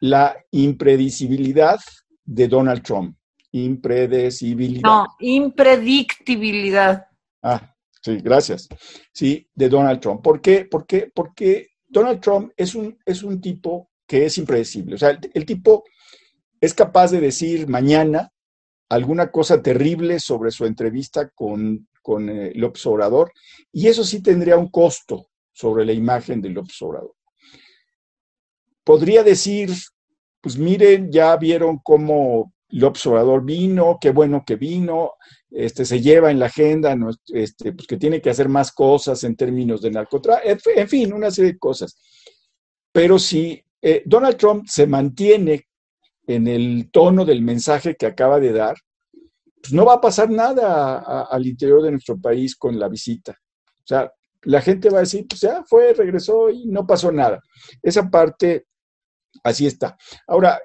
la 0.00 0.36
impredecibilidad 0.50 1.78
de 2.24 2.48
Donald 2.48 2.82
Trump 2.82 3.16
impredecibilidad. 3.52 4.82
No, 4.82 5.06
impredictibilidad. 5.20 7.06
Ah, 7.42 7.74
sí, 8.02 8.16
gracias. 8.16 8.68
Sí, 9.12 9.48
de 9.54 9.68
Donald 9.68 10.00
Trump. 10.00 10.22
¿Por 10.22 10.40
qué? 10.40 10.66
Porque, 10.70 11.10
porque 11.14 11.68
Donald 11.88 12.20
Trump 12.20 12.52
es 12.56 12.74
un, 12.74 12.98
es 13.04 13.22
un 13.22 13.40
tipo 13.40 13.90
que 14.06 14.26
es 14.26 14.38
impredecible. 14.38 14.96
O 14.96 14.98
sea, 14.98 15.18
el, 15.32 15.46
tipo 15.46 15.84
es 16.60 16.74
capaz 16.74 17.10
de 17.10 17.20
decir 17.20 17.68
mañana 17.68 18.32
alguna 18.88 19.30
cosa 19.30 19.62
terrible 19.62 20.20
sobre 20.20 20.50
su 20.50 20.64
entrevista 20.64 21.28
con, 21.30 21.88
con 22.02 22.28
eh, 22.28 22.52
López 22.54 22.84
y 23.72 23.88
eso 23.88 24.04
sí 24.04 24.22
tendría 24.22 24.56
un 24.56 24.70
costo 24.70 25.28
sobre 25.52 25.84
la 25.84 25.92
imagen 25.92 26.40
de 26.40 26.50
López 26.50 26.80
Obrador. 26.82 27.14
Podría 28.84 29.24
decir, 29.24 29.70
pues 30.40 30.56
miren, 30.56 31.10
ya 31.10 31.36
vieron 31.36 31.80
cómo 31.82 32.52
López 32.68 33.06
Obrador 33.06 33.44
vino, 33.44 33.98
qué 34.00 34.10
bueno 34.10 34.44
que 34.46 34.56
vino, 34.56 35.14
este, 35.50 35.84
se 35.84 36.00
lleva 36.00 36.30
en 36.30 36.38
la 36.38 36.46
agenda, 36.46 36.96
este, 37.28 37.72
pues 37.72 37.86
que 37.86 37.96
tiene 37.96 38.20
que 38.20 38.30
hacer 38.30 38.48
más 38.48 38.70
cosas 38.70 39.24
en 39.24 39.34
términos 39.34 39.80
de 39.82 39.90
narcotráfico, 39.90 40.70
en 40.76 40.88
fin, 40.88 41.12
una 41.12 41.30
serie 41.30 41.52
de 41.52 41.58
cosas. 41.58 41.96
Pero 42.92 43.18
si 43.18 43.62
eh, 43.82 44.02
Donald 44.04 44.36
Trump 44.36 44.66
se 44.66 44.86
mantiene 44.86 45.66
en 46.26 46.48
el 46.48 46.90
tono 46.90 47.24
del 47.24 47.42
mensaje 47.42 47.96
que 47.96 48.06
acaba 48.06 48.40
de 48.40 48.52
dar, 48.52 48.76
pues 49.60 49.72
no 49.72 49.84
va 49.84 49.94
a 49.94 50.00
pasar 50.00 50.30
nada 50.30 51.22
al 51.22 51.46
interior 51.46 51.82
de 51.82 51.92
nuestro 51.92 52.18
país 52.18 52.56
con 52.56 52.78
la 52.78 52.88
visita. 52.88 53.32
O 53.32 53.86
sea, 53.86 54.12
la 54.42 54.60
gente 54.60 54.90
va 54.90 54.98
a 54.98 55.00
decir, 55.00 55.26
pues 55.28 55.40
ya 55.40 55.64
fue, 55.64 55.92
regresó 55.92 56.50
y 56.50 56.66
no 56.66 56.86
pasó 56.86 57.10
nada. 57.10 57.40
Esa 57.82 58.08
parte, 58.08 58.66
así 59.42 59.66
está. 59.66 59.96
Ahora, 60.26 60.60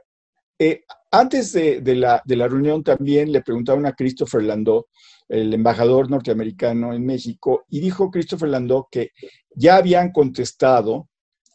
eh, 0.60 0.84
antes 1.12 1.52
de, 1.54 1.82
la, 1.96 2.22
reunión 2.26 2.84
también 2.84 3.32
le 3.32 3.42
preguntaron 3.42 3.86
a 3.86 3.94
Christopher 3.94 4.44
Landau, 4.44 4.86
el 5.28 5.54
embajador 5.54 6.10
norteamericano 6.10 6.94
en 6.94 7.06
México, 7.06 7.66
y 7.70 7.80
dijo 7.80 8.12
Christopher 8.12 8.50
Landau 8.50 8.88
que 8.92 9.10
ya 9.56 9.78
habían 9.78 10.12
contestado 10.12 11.10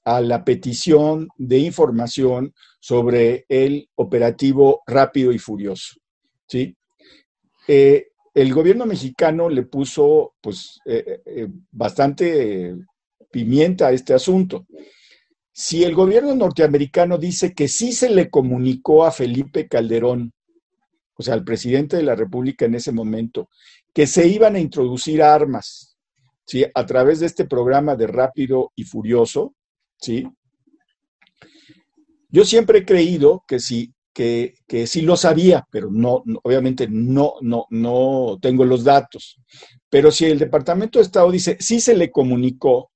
a 0.06 0.20
la 0.20 0.44
petición 0.44 1.28
de 1.36 1.58
información 1.58 2.54
sobre 2.78 3.44
el 3.48 3.90
operativo 3.96 4.82
rápido 4.86 5.32
y 5.32 5.38
furioso. 5.38 5.96
¿sí? 6.46 6.76
Eh, 7.66 8.06
el 8.32 8.54
gobierno 8.54 8.86
mexicano 8.86 9.48
le 9.48 9.64
puso 9.64 10.34
pues, 10.40 10.78
eh, 10.86 11.22
eh, 11.26 11.48
bastante 11.72 12.76
pimienta 13.32 13.88
a 13.88 13.92
este 13.92 14.14
asunto. 14.14 14.64
Si 15.52 15.82
el 15.82 15.92
gobierno 15.92 16.36
norteamericano 16.36 17.18
dice 17.18 17.52
que 17.52 17.66
sí 17.66 17.92
se 17.92 18.08
le 18.08 18.30
comunicó 18.30 19.04
a 19.04 19.10
Felipe 19.10 19.66
Calderón, 19.66 20.32
o 21.16 21.22
sea, 21.22 21.34
al 21.34 21.42
presidente 21.42 21.96
de 21.96 22.04
la 22.04 22.14
República 22.14 22.64
en 22.66 22.76
ese 22.76 22.92
momento, 22.92 23.48
que 23.92 24.06
se 24.06 24.28
iban 24.28 24.54
a 24.54 24.60
introducir 24.60 25.20
armas, 25.20 25.96
¿sí? 26.44 26.64
A 26.74 26.86
través 26.86 27.18
de 27.18 27.26
este 27.26 27.46
programa 27.46 27.96
de 27.96 28.06
Rápido 28.06 28.70
y 28.76 28.84
Furioso, 28.84 29.54
¿sí? 30.00 30.26
Yo 32.28 32.44
siempre 32.44 32.80
he 32.80 32.84
creído 32.84 33.44
que 33.46 33.60
sí, 33.60 33.92
que, 34.12 34.54
que 34.66 34.86
sí 34.86 35.02
lo 35.02 35.16
sabía, 35.16 35.66
pero 35.70 35.90
no, 35.90 36.22
obviamente 36.42 36.88
no, 36.90 37.34
no, 37.40 37.66
no 37.70 38.38
tengo 38.40 38.64
los 38.64 38.84
datos. 38.84 39.36
Pero 39.88 40.10
si 40.10 40.24
el 40.26 40.38
Departamento 40.38 40.98
de 40.98 41.04
Estado 41.04 41.30
dice 41.30 41.56
sí 41.60 41.80
se 41.80 41.94
le 41.96 42.10
comunicó, 42.10 42.90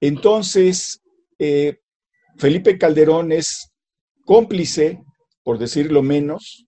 entonces 0.00 1.00
eh, 1.38 1.78
Felipe 2.36 2.78
Calderón 2.78 3.32
es 3.32 3.72
cómplice, 4.24 5.02
por 5.42 5.58
decirlo 5.58 6.02
menos, 6.02 6.66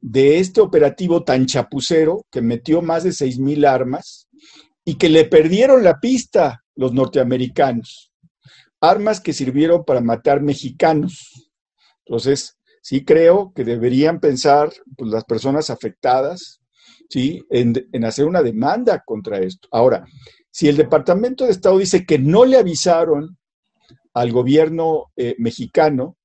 de 0.00 0.38
este 0.38 0.60
operativo 0.60 1.24
tan 1.24 1.46
chapucero 1.46 2.26
que 2.30 2.42
metió 2.42 2.82
más 2.82 3.04
de 3.04 3.12
seis 3.12 3.38
mil 3.38 3.64
armas 3.64 4.28
y 4.84 4.96
que 4.96 5.08
le 5.08 5.24
perdieron 5.24 5.82
la 5.82 5.98
pista 5.98 6.60
los 6.76 6.92
norteamericanos. 6.92 8.13
Armas 8.90 9.20
que 9.20 9.32
sirvieron 9.32 9.84
para 9.84 10.00
matar 10.00 10.42
mexicanos. 10.42 11.50
Entonces, 12.04 12.56
sí 12.82 13.04
creo 13.04 13.52
que 13.54 13.64
deberían 13.64 14.20
pensar 14.20 14.72
pues, 14.96 15.10
las 15.10 15.24
personas 15.24 15.70
afectadas 15.70 16.60
¿sí? 17.08 17.42
en, 17.50 18.04
hacer 18.04 18.26
una 18.26 18.42
demanda 18.42 19.02
contra 19.04 19.38
esto. 19.38 19.68
Ahora, 19.70 20.04
si 20.50 20.68
el 20.68 20.76
Departamento 20.76 21.44
de 21.44 21.52
Estado 21.52 21.78
dice 21.78 22.04
que 22.04 22.18
no 22.18 22.44
le 22.44 22.58
avisaron 22.58 23.38
al 24.12 24.32
gobierno 24.32 25.12
eh, 25.16 25.34
mexicano, 25.38 26.16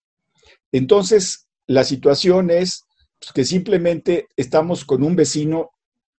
entonces 0.71 1.47
la 1.65 1.83
situación 1.83 2.51
es 2.51 2.85
pues, 3.19 3.31
que 3.33 3.45
simplemente 3.45 4.27
estamos 4.35 4.85
con 4.85 5.03
un 5.03 5.15
vecino 5.15 5.71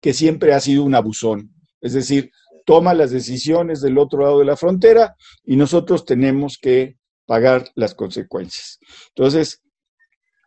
que 0.02 0.14
siempre 0.14 0.54
ha 0.54 0.60
sido 0.60 0.84
un 0.84 0.96
abusón, 0.96 1.54
es 1.82 1.94
decir, 1.94 2.32
toma 2.70 2.94
las 2.94 3.10
decisiones 3.10 3.82
del 3.82 3.98
otro 3.98 4.22
lado 4.22 4.38
de 4.38 4.46
la 4.46 4.56
frontera 4.56 5.16
y 5.44 5.56
nosotros 5.56 6.06
tenemos 6.06 6.60
que 6.62 6.98
pagar 7.26 7.68
las 7.74 7.96
consecuencias. 7.96 8.78
Entonces, 9.08 9.64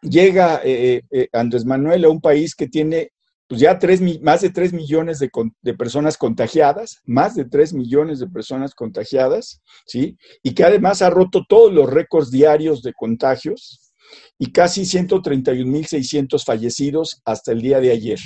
llega 0.02 0.60
eh, 0.62 1.02
eh, 1.10 1.28
Andrés 1.32 1.64
Manuel 1.64 2.04
a 2.04 2.10
un 2.10 2.20
país 2.20 2.54
que 2.54 2.68
tiene 2.68 3.10
pues 3.48 3.60
ya 3.60 3.76
tres, 3.80 4.00
más 4.22 4.40
de 4.40 4.50
3 4.50 4.72
millones 4.72 5.18
de, 5.18 5.32
de, 5.62 5.74
personas 5.74 6.16
contagiadas, 6.16 7.00
más 7.06 7.34
de 7.34 7.44
3 7.44 7.74
millones 7.74 8.20
de 8.20 8.28
personas 8.28 8.72
contagiadas, 8.72 9.60
¿sí? 9.84 10.16
Y 10.44 10.54
que 10.54 10.62
además 10.62 11.02
ha 11.02 11.10
roto 11.10 11.44
todos 11.48 11.72
los 11.72 11.90
récords 11.90 12.30
diarios 12.30 12.82
de 12.82 12.92
contagios 12.92 13.92
y 14.38 14.52
casi 14.52 14.82
131.600 14.82 16.44
fallecidos 16.44 17.20
hasta 17.24 17.50
el 17.50 17.62
día 17.62 17.80
de 17.80 17.90
ayer. 17.90 18.20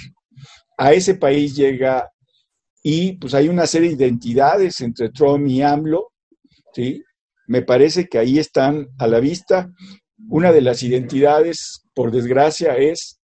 A 0.76 0.92
ese 0.92 1.14
país 1.14 1.56
llega 1.56 2.10
y 2.88 3.14
pues 3.14 3.34
hay 3.34 3.48
una 3.48 3.66
serie 3.66 3.88
de 3.88 4.06
identidades 4.06 4.80
entre 4.80 5.08
Trump 5.08 5.44
y 5.48 5.60
AMLO, 5.60 6.12
¿sí? 6.72 7.02
Me 7.48 7.62
parece 7.62 8.06
que 8.06 8.16
ahí 8.16 8.38
están 8.38 8.86
a 9.00 9.08
la 9.08 9.18
vista. 9.18 9.72
Una 10.28 10.52
de 10.52 10.60
las 10.60 10.84
identidades, 10.84 11.82
por 11.96 12.12
desgracia, 12.12 12.76
es 12.76 13.20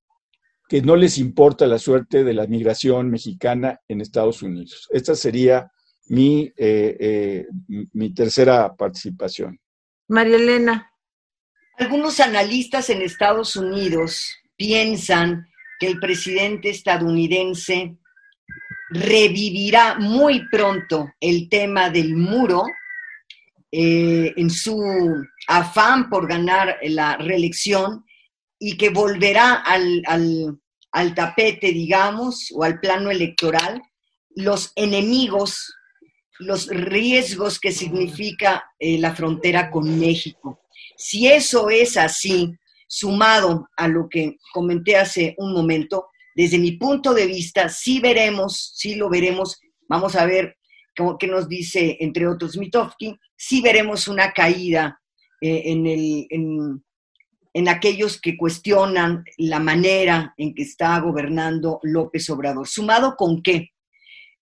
que 0.69 0.83
no 0.83 0.97
les 0.97 1.17
importa 1.17 1.69
la 1.69 1.79
suerte 1.79 2.25
de 2.25 2.35
la 2.35 2.49
migración 2.49 3.09
mexicana 3.09 3.79
en 3.87 4.01
Estados 4.01 4.43
Unidos. 4.43 4.89
Esta 4.91 5.15
sería 5.15 5.71
mi, 6.09 6.53
eh, 6.57 6.97
eh, 6.99 7.47
mi 7.93 8.13
tercera 8.13 8.75
participación. 8.75 9.61
María 10.09 10.39
Elena. 10.39 10.91
Algunos 11.79 12.19
analistas 12.19 12.91
en 12.91 13.01
Estados 13.01 13.55
Unidos 13.55 14.29
piensan 14.57 15.47
que 15.79 15.87
el 15.87 16.01
presidente 16.01 16.69
estadounidense 16.71 17.97
revivirá 18.93 19.97
muy 19.99 20.47
pronto 20.49 21.13
el 21.21 21.49
tema 21.49 21.89
del 21.91 22.15
muro 22.15 22.65
eh, 23.71 24.35
en 24.37 24.51
su 24.51 24.83
afán 25.49 26.11
por 26.11 26.29
ganar 26.29 26.77
la 26.83 27.17
reelección 27.17 28.05
y 28.59 28.77
que 28.77 28.91
volverá 28.91 29.55
al, 29.55 30.03
al, 30.93 31.15
tapete, 31.15 31.73
digamos, 31.73 32.53
o 32.55 32.65
al 32.65 32.81
plano 32.81 33.11
electoral, 33.11 33.83
los 34.37 34.73
enemigos, 34.77 35.75
los 36.39 36.69
riesgos 36.69 37.59
que 37.59 37.73
significa 37.73 38.63
eh, 38.79 38.99
la 38.99 39.15
frontera 39.15 39.71
con 39.71 39.99
México. 39.99 40.61
Si 40.97 41.27
eso 41.27 41.71
es 41.71 41.97
así, 41.97 42.53
sumado 42.87 43.69
a 43.77 43.89
lo 43.89 44.07
que 44.09 44.37
comenté 44.53 44.97
hace 44.97 45.35
un 45.39 45.55
momento, 45.55 46.09
desde 46.35 46.59
mi 46.59 46.73
punto 46.73 47.15
de 47.15 47.27
vista, 47.27 47.69
sí 47.69 48.01
veremos, 48.01 48.73
sí 48.75 48.95
lo 48.95 49.09
veremos, 49.09 49.61
vamos 49.89 50.17
a 50.17 50.25
ver 50.27 50.57
qué 51.19 51.27
nos 51.27 51.49
dice, 51.49 51.97
entre 52.01 52.27
otros, 52.27 52.57
Mitofsky, 52.57 53.19
sí 53.37 53.61
veremos 53.61 54.09
una 54.09 54.33
caída 54.33 55.01
eh, 55.41 55.63
en, 55.67 55.87
en, 55.87 56.85
en 57.55 57.69
aquellos 57.69 58.21
que 58.21 58.37
cuestionan 58.37 59.25
la 59.39 59.59
manera 59.59 60.35
en 60.37 60.55
que 60.55 60.63
está 60.63 60.99
gobernando 61.01 61.81
López 61.83 62.29
Obrador. 62.31 62.67
¿Sumado 62.67 63.15
con 63.17 63.43
qué? 63.43 63.71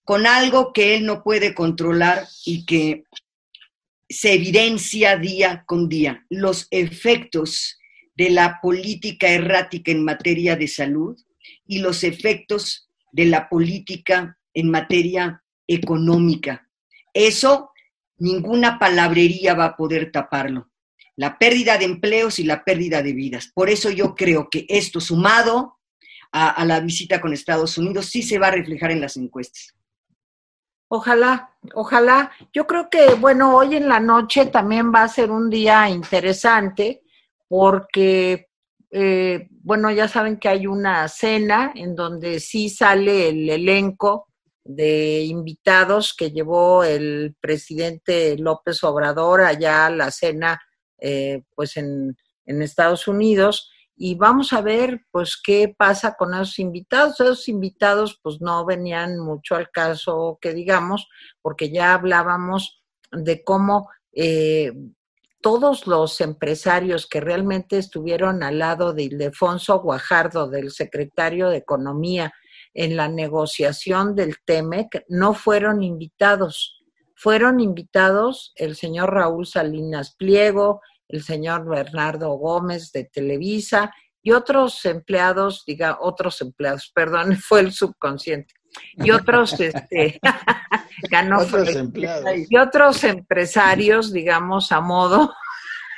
Con 0.05 0.27
algo 0.27 0.73
que 0.73 0.97
él 0.97 1.07
no 1.07 1.23
puede 1.23 1.55
controlar 1.55 2.27
y 2.45 2.65
que 2.67 3.05
se 4.09 4.35
evidencia 4.35 5.17
día 5.17 5.63
con 5.67 5.89
día, 5.89 6.27
los 6.29 6.67
efectos 6.71 7.79
de 8.17 8.31
la 8.31 8.59
política 8.61 9.29
errática 9.29 9.93
en 9.93 10.05
materia 10.05 10.57
de 10.57 10.67
salud, 10.67 11.17
y 11.71 11.79
los 11.79 12.03
efectos 12.03 12.91
de 13.13 13.27
la 13.27 13.49
política 13.49 14.37
en 14.53 14.73
materia 14.73 15.41
económica. 15.69 16.69
Eso 17.15 17.71
ninguna 18.19 18.77
palabrería 18.77 19.55
va 19.55 19.67
a 19.67 19.77
poder 19.77 20.11
taparlo. 20.11 20.69
La 21.15 21.39
pérdida 21.39 21.79
de 21.79 21.85
empleos 21.85 22.41
y 22.41 22.45
la 22.45 22.65
pérdida 22.65 23.05
de 23.05 23.13
vidas. 23.13 23.53
Por 23.55 23.71
eso 23.71 23.89
yo 23.89 24.17
creo 24.17 24.51
que 24.51 24.67
esto 24.69 25.01
sumado 25.01 25.79
a, 26.33 26.65
la 26.65 26.81
visita 26.81 27.21
con 27.21 27.33
Estados 27.33 27.79
Unidos 27.79 28.07
sí 28.07 28.23
se 28.23 28.41
va 28.41 28.49
a 28.49 28.53
reflejar 28.53 28.91
en 28.91 29.01
las 29.01 29.17
encuestas. 29.17 29.73
Ojalá, 30.89 31.57
ojalá. 31.75 32.33
Yo 32.53 32.67
creo 32.67 32.91
que, 32.91 33.15
bueno, 33.15 33.57
hoy 33.57 33.77
en 33.77 33.89
la 33.89 34.01
noche 34.01 34.47
también 34.47 34.93
va 34.93 35.05
a 35.05 35.09
ser 35.09 35.31
un 35.31 35.49
día 35.49 35.89
interesante 35.89 37.03
porque 37.47 38.50
eh, 38.91 39.49
bueno, 39.63 39.91
ya 39.91 40.09
saben 40.09 40.39
que 40.39 40.49
hay 40.49 40.67
una 40.67 41.07
cena 41.09 41.73
en 41.75 41.95
donde 41.95 42.41
sí 42.41 42.69
sale 42.69 43.29
el 43.29 43.49
elenco 43.49 44.27
de 44.65 45.23
invitados 45.23 46.15
que 46.17 46.31
llevó 46.31 46.85
el 46.85 47.35
presidente 47.41 48.37
López 48.37 48.83
Obrador 48.85 49.43
allá 49.43 49.87
a 49.87 49.91
la 49.91 50.11
cena, 50.11 50.61
eh, 50.99 51.43
pues 51.55 51.77
en, 51.77 52.17
en 52.47 52.63
Estados 52.63 53.09
Unidos. 53.09 53.71
Y 53.97 54.15
vamos 54.15 54.53
a 54.55 54.63
ver, 54.63 55.03
pues, 55.11 55.41
qué 55.45 55.75
pasa 55.77 56.15
con 56.15 56.33
esos 56.33 56.59
invitados. 56.59 57.21
Esos 57.21 57.49
invitados, 57.49 58.19
pues, 58.23 58.41
no 58.41 58.65
venían 58.65 59.19
mucho 59.19 59.57
al 59.57 59.71
caso, 59.71 60.39
que 60.41 60.55
digamos, 60.55 61.07
porque 61.43 61.71
ya 61.71 61.95
hablábamos 61.95 62.83
de 63.13 63.45
cómo 63.45 63.91
eh, 64.13 64.73
todos 65.41 65.87
los 65.87 66.21
empresarios 66.21 67.07
que 67.07 67.21
realmente 67.21 67.79
estuvieron 67.79 68.43
al 68.43 68.59
lado 68.59 68.93
de 68.93 69.05
Ildefonso 69.05 69.81
Guajardo, 69.81 70.49
del 70.49 70.71
secretario 70.71 71.49
de 71.49 71.59
Economía, 71.59 72.33
en 72.75 72.97
la 72.97 73.09
negociación 73.09 74.15
del 74.15 74.37
TEMEC, 74.45 75.05
no 75.09 75.35
fueron 75.35 75.83
invitados. 75.83 76.83
Fueron 77.15 77.61
invitados 77.61 78.53
el 78.57 78.77
señor 78.77 79.13
Raúl 79.13 79.47
Salinas 79.47 80.15
Pliego, 80.17 80.81
el 81.09 81.23
señor 81.23 81.69
Bernardo 81.69 82.31
Gómez 82.35 82.93
de 82.93 83.05
Televisa 83.05 83.93
y 84.23 84.33
otros 84.33 84.85
empleados, 84.85 85.65
diga, 85.67 85.99
otros 86.01 86.41
empleados, 86.41 86.91
perdón, 86.95 87.37
fue 87.37 87.61
el 87.61 87.73
subconsciente. 87.73 88.55
Y 88.97 89.11
otros, 89.11 89.59
este, 89.61 90.21
ganó 91.11 91.41
otros 91.41 91.69
y 92.49 92.57
otros 92.57 93.05
empresarios, 93.05 94.13
digamos, 94.13 94.73
a 94.73 94.81
modo, 94.81 95.35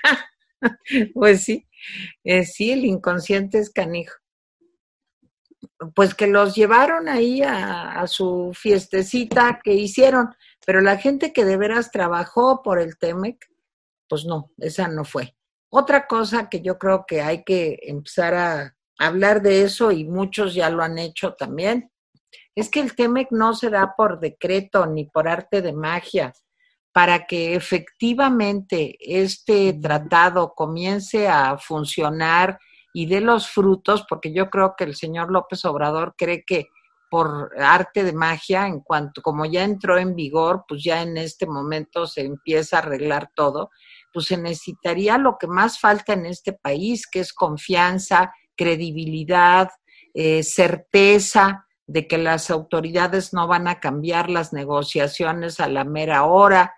pues 1.14 1.44
sí, 1.44 1.68
eh, 2.24 2.44
sí, 2.44 2.72
el 2.72 2.84
inconsciente 2.84 3.58
es 3.58 3.70
canijo. 3.70 4.16
Pues 5.94 6.14
que 6.14 6.28
los 6.28 6.54
llevaron 6.54 7.08
ahí 7.08 7.42
a, 7.42 8.00
a, 8.00 8.06
su 8.06 8.52
fiestecita 8.54 9.60
que 9.62 9.74
hicieron, 9.74 10.34
pero 10.64 10.80
la 10.80 10.96
gente 10.96 11.32
que 11.32 11.44
de 11.44 11.56
veras 11.56 11.90
trabajó 11.90 12.62
por 12.62 12.80
el 12.80 12.98
TEMEC, 12.98 13.48
pues 14.08 14.24
no, 14.24 14.52
esa 14.58 14.88
no 14.88 15.04
fue. 15.04 15.36
Otra 15.70 16.06
cosa 16.06 16.48
que 16.48 16.60
yo 16.60 16.78
creo 16.78 17.04
que 17.06 17.22
hay 17.22 17.42
que 17.44 17.78
empezar 17.82 18.34
a 18.34 18.76
hablar 18.98 19.42
de 19.42 19.62
eso 19.62 19.90
y 19.90 20.04
muchos 20.04 20.54
ya 20.54 20.70
lo 20.70 20.82
han 20.82 20.98
hecho 20.98 21.34
también, 21.34 21.91
es 22.54 22.70
que 22.70 22.80
el 22.80 22.94
TEMEC 22.94 23.28
no 23.30 23.54
se 23.54 23.70
da 23.70 23.94
por 23.96 24.20
decreto 24.20 24.86
ni 24.86 25.04
por 25.04 25.28
arte 25.28 25.62
de 25.62 25.72
magia. 25.72 26.32
Para 26.92 27.26
que 27.26 27.54
efectivamente 27.54 28.98
este 29.00 29.72
tratado 29.72 30.52
comience 30.54 31.26
a 31.26 31.56
funcionar 31.56 32.58
y 32.92 33.06
dé 33.06 33.22
los 33.22 33.48
frutos, 33.48 34.04
porque 34.06 34.34
yo 34.34 34.50
creo 34.50 34.74
que 34.76 34.84
el 34.84 34.94
señor 34.94 35.32
López 35.32 35.64
Obrador 35.64 36.14
cree 36.18 36.44
que 36.44 36.66
por 37.10 37.50
arte 37.58 38.04
de 38.04 38.12
magia, 38.12 38.66
en 38.66 38.80
cuanto 38.80 39.22
como 39.22 39.46
ya 39.46 39.64
entró 39.64 39.98
en 39.98 40.14
vigor, 40.14 40.64
pues 40.68 40.82
ya 40.82 41.02
en 41.02 41.16
este 41.16 41.46
momento 41.46 42.06
se 42.06 42.22
empieza 42.22 42.76
a 42.76 42.80
arreglar 42.80 43.30
todo, 43.34 43.70
pues 44.12 44.26
se 44.26 44.36
necesitaría 44.36 45.16
lo 45.16 45.38
que 45.38 45.46
más 45.46 45.78
falta 45.78 46.12
en 46.12 46.26
este 46.26 46.52
país, 46.52 47.06
que 47.06 47.20
es 47.20 47.32
confianza, 47.32 48.32
credibilidad, 48.54 49.70
eh, 50.14 50.42
certeza 50.42 51.66
de 51.92 52.08
que 52.08 52.16
las 52.16 52.50
autoridades 52.50 53.34
no 53.34 53.46
van 53.46 53.68
a 53.68 53.78
cambiar 53.78 54.30
las 54.30 54.54
negociaciones 54.54 55.60
a 55.60 55.68
la 55.68 55.84
mera 55.84 56.24
hora. 56.24 56.74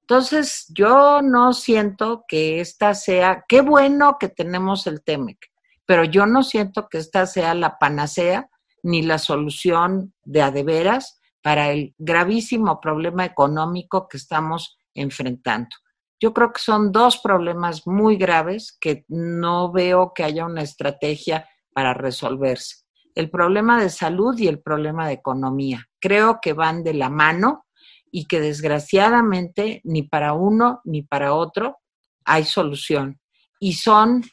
Entonces, 0.00 0.64
yo 0.74 1.20
no 1.20 1.52
siento 1.52 2.24
que 2.26 2.60
esta 2.60 2.94
sea, 2.94 3.44
qué 3.46 3.60
bueno 3.60 4.16
que 4.18 4.28
tenemos 4.28 4.86
el 4.86 5.04
TEMEC, 5.04 5.38
pero 5.84 6.04
yo 6.04 6.24
no 6.24 6.42
siento 6.42 6.88
que 6.88 6.96
esta 6.96 7.26
sea 7.26 7.54
la 7.54 7.78
panacea 7.78 8.48
ni 8.82 9.02
la 9.02 9.18
solución 9.18 10.14
de 10.24 10.40
adeveras 10.40 11.20
para 11.42 11.70
el 11.70 11.94
gravísimo 11.98 12.80
problema 12.80 13.26
económico 13.26 14.08
que 14.08 14.16
estamos 14.16 14.78
enfrentando. 14.94 15.76
Yo 16.18 16.32
creo 16.32 16.50
que 16.50 16.62
son 16.62 16.92
dos 16.92 17.18
problemas 17.18 17.86
muy 17.86 18.16
graves 18.16 18.76
que 18.80 19.04
no 19.08 19.70
veo 19.70 20.12
que 20.14 20.24
haya 20.24 20.46
una 20.46 20.62
estrategia 20.62 21.46
para 21.74 21.92
resolverse 21.92 22.89
el 23.20 23.30
problema 23.30 23.80
de 23.80 23.90
salud 23.90 24.36
y 24.38 24.48
el 24.48 24.60
problema 24.60 25.06
de 25.06 25.14
economía. 25.14 25.86
Creo 26.00 26.38
que 26.40 26.52
van 26.52 26.82
de 26.82 26.94
la 26.94 27.10
mano 27.10 27.66
y 28.10 28.26
que 28.26 28.40
desgraciadamente 28.40 29.80
ni 29.84 30.02
para 30.02 30.32
uno 30.32 30.80
ni 30.84 31.02
para 31.02 31.34
otro 31.34 31.78
hay 32.24 32.44
solución. 32.44 33.20
Y 33.60 33.74
son 33.74 34.24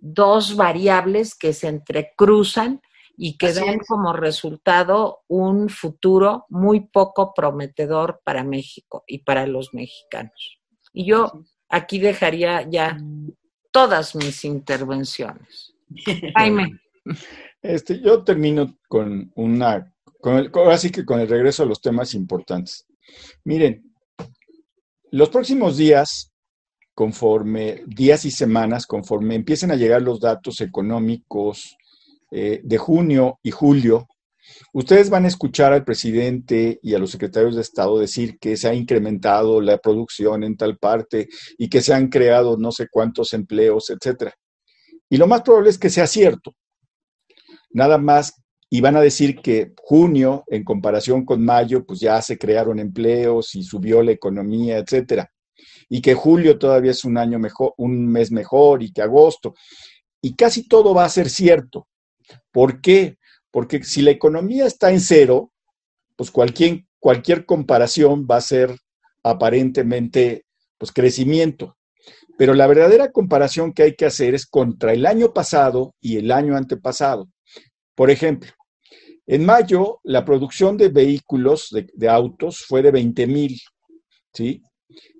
dos 0.00 0.56
variables 0.56 1.34
que 1.34 1.52
se 1.52 1.68
entrecruzan 1.68 2.80
y 3.16 3.36
que 3.36 3.52
dan 3.52 3.80
como 3.80 4.12
resultado 4.12 5.22
un 5.26 5.68
futuro 5.68 6.46
muy 6.48 6.86
poco 6.86 7.34
prometedor 7.34 8.20
para 8.24 8.44
México 8.44 9.02
y 9.08 9.18
para 9.24 9.46
los 9.46 9.74
mexicanos. 9.74 10.60
Y 10.92 11.06
yo 11.06 11.42
aquí 11.68 11.98
dejaría 11.98 12.62
ya 12.70 12.96
todas 13.72 14.14
mis 14.14 14.44
intervenciones. 14.44 15.74
Jaime. 16.36 16.80
Este, 17.68 18.00
yo 18.00 18.24
termino 18.24 18.78
con 18.88 19.30
una, 19.34 19.92
con 20.22 20.38
el, 20.38 20.50
así 20.70 20.88
que 20.88 21.04
con 21.04 21.20
el 21.20 21.28
regreso 21.28 21.62
a 21.62 21.66
los 21.66 21.82
temas 21.82 22.14
importantes. 22.14 22.86
Miren, 23.44 23.92
los 25.10 25.28
próximos 25.28 25.76
días, 25.76 26.32
conforme 26.94 27.82
días 27.86 28.24
y 28.24 28.30
semanas, 28.30 28.86
conforme 28.86 29.34
empiecen 29.34 29.70
a 29.70 29.76
llegar 29.76 30.00
los 30.00 30.18
datos 30.18 30.62
económicos 30.62 31.76
eh, 32.30 32.62
de 32.64 32.78
junio 32.78 33.38
y 33.42 33.50
julio, 33.50 34.06
Ustedes 34.72 35.10
van 35.10 35.26
a 35.26 35.28
escuchar 35.28 35.74
al 35.74 35.84
presidente 35.84 36.80
y 36.82 36.94
a 36.94 36.98
los 36.98 37.10
secretarios 37.10 37.54
de 37.54 37.60
Estado 37.60 37.98
decir 37.98 38.38
que 38.38 38.56
se 38.56 38.66
ha 38.66 38.72
incrementado 38.72 39.60
la 39.60 39.76
producción 39.76 40.42
en 40.42 40.56
tal 40.56 40.78
parte 40.78 41.28
y 41.58 41.68
que 41.68 41.82
se 41.82 41.92
han 41.92 42.08
creado 42.08 42.56
no 42.56 42.72
sé 42.72 42.88
cuántos 42.90 43.34
empleos, 43.34 43.90
etcétera. 43.90 44.32
Y 45.10 45.18
lo 45.18 45.26
más 45.26 45.42
probable 45.42 45.68
es 45.68 45.78
que 45.78 45.90
sea 45.90 46.06
cierto. 46.06 46.54
Nada 47.70 47.98
más, 47.98 48.34
y 48.70 48.80
van 48.80 48.96
a 48.96 49.00
decir 49.00 49.40
que 49.40 49.72
junio, 49.76 50.44
en 50.48 50.64
comparación 50.64 51.24
con 51.24 51.44
mayo, 51.44 51.84
pues 51.84 52.00
ya 52.00 52.20
se 52.20 52.36
crearon 52.38 52.78
empleos 52.78 53.54
y 53.54 53.62
subió 53.62 54.02
la 54.02 54.12
economía, 54.12 54.78
etcétera. 54.78 55.30
Y 55.88 56.02
que 56.02 56.14
julio 56.14 56.58
todavía 56.58 56.90
es 56.90 57.04
un 57.04 57.16
año 57.16 57.38
mejor, 57.38 57.72
un 57.78 58.06
mes 58.06 58.30
mejor, 58.30 58.82
y 58.82 58.92
que 58.92 59.02
agosto. 59.02 59.54
Y 60.20 60.34
casi 60.34 60.68
todo 60.68 60.94
va 60.94 61.04
a 61.04 61.08
ser 61.08 61.30
cierto. 61.30 61.88
¿Por 62.52 62.80
qué? 62.80 63.16
Porque 63.50 63.82
si 63.82 64.02
la 64.02 64.10
economía 64.10 64.66
está 64.66 64.90
en 64.90 65.00
cero, 65.00 65.50
pues 66.16 66.30
cualquier, 66.30 66.84
cualquier 66.98 67.46
comparación 67.46 68.26
va 68.30 68.36
a 68.36 68.42
ser 68.42 68.76
aparentemente 69.22 70.44
pues 70.76 70.92
crecimiento. 70.92 71.76
Pero 72.36 72.54
la 72.54 72.66
verdadera 72.66 73.10
comparación 73.10 73.72
que 73.72 73.82
hay 73.82 73.96
que 73.96 74.06
hacer 74.06 74.34
es 74.34 74.46
contra 74.46 74.92
el 74.92 75.06
año 75.06 75.32
pasado 75.32 75.94
y 76.00 76.18
el 76.18 76.30
año 76.30 76.56
antepasado. 76.56 77.28
Por 77.98 78.12
ejemplo, 78.12 78.52
en 79.26 79.44
mayo 79.44 79.98
la 80.04 80.24
producción 80.24 80.76
de 80.76 80.88
vehículos, 80.88 81.74
de, 81.94 82.08
autos, 82.08 82.60
fue 82.60 82.80
de 82.80 82.92
20 82.92 83.26
mil, 83.26 83.60
¿sí? 84.32 84.62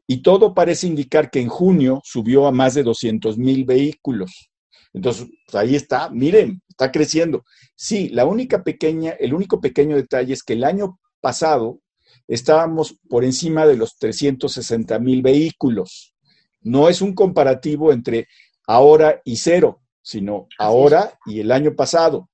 Y 0.06 0.22
todo 0.22 0.54
parece 0.54 0.86
indicar 0.86 1.28
que 1.28 1.40
en 1.40 1.48
junio 1.48 2.00
subió 2.04 2.46
a 2.46 2.52
más 2.52 2.74
de 2.74 2.84
200 2.84 3.36
mil 3.36 3.64
vehículos. 3.64 4.48
Entonces, 4.92 5.26
pues, 5.44 5.56
ahí 5.56 5.74
está, 5.74 6.08
miren, 6.10 6.62
está 6.68 6.92
creciendo. 6.92 7.42
Sí, 7.74 8.10
la 8.10 8.26
única 8.26 8.62
pequeña, 8.62 9.10
el 9.18 9.34
único 9.34 9.60
pequeño 9.60 9.96
detalle 9.96 10.32
es 10.32 10.44
que 10.44 10.52
el 10.52 10.62
año 10.62 11.00
pasado 11.20 11.80
estábamos 12.28 12.96
por 13.08 13.24
encima 13.24 13.66
de 13.66 13.76
los 13.76 13.98
360 13.98 15.00
mil 15.00 15.20
vehículos. 15.20 16.14
No 16.60 16.88
es 16.88 17.02
un 17.02 17.12
comparativo 17.12 17.90
entre 17.92 18.28
ahora 18.68 19.20
y 19.24 19.34
cero, 19.34 19.80
sino 20.00 20.46
ahora 20.60 21.18
y 21.26 21.40
el 21.40 21.50
año 21.50 21.74
pasado. 21.74 22.28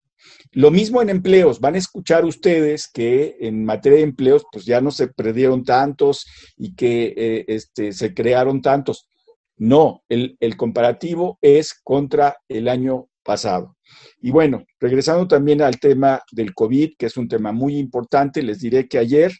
Lo 0.52 0.70
mismo 0.70 1.02
en 1.02 1.10
empleos. 1.10 1.60
Van 1.60 1.74
a 1.74 1.78
escuchar 1.78 2.24
ustedes 2.24 2.88
que 2.88 3.36
en 3.40 3.64
materia 3.64 3.98
de 3.98 4.04
empleos, 4.04 4.44
pues 4.52 4.64
ya 4.64 4.80
no 4.80 4.90
se 4.90 5.08
perdieron 5.08 5.64
tantos 5.64 6.26
y 6.56 6.74
que 6.74 7.14
eh, 7.16 7.44
este, 7.48 7.92
se 7.92 8.14
crearon 8.14 8.62
tantos. 8.62 9.08
No, 9.56 10.02
el, 10.08 10.36
el 10.40 10.56
comparativo 10.56 11.38
es 11.40 11.74
contra 11.82 12.36
el 12.48 12.68
año 12.68 13.08
pasado. 13.24 13.76
Y 14.20 14.30
bueno, 14.30 14.64
regresando 14.78 15.26
también 15.26 15.62
al 15.62 15.80
tema 15.80 16.22
del 16.30 16.54
COVID, 16.54 16.92
que 16.96 17.06
es 17.06 17.16
un 17.16 17.26
tema 17.28 17.50
muy 17.52 17.78
importante, 17.78 18.40
les 18.42 18.60
diré 18.60 18.86
que 18.88 18.98
ayer, 18.98 19.32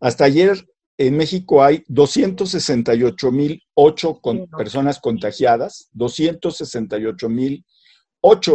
hasta 0.00 0.24
ayer 0.24 0.66
en 0.98 1.16
México 1.16 1.64
hay 1.64 1.78
268.008 1.88 4.20
con 4.20 4.46
personas 4.48 5.00
contagiadas, 5.00 5.88
268.008 5.94 7.64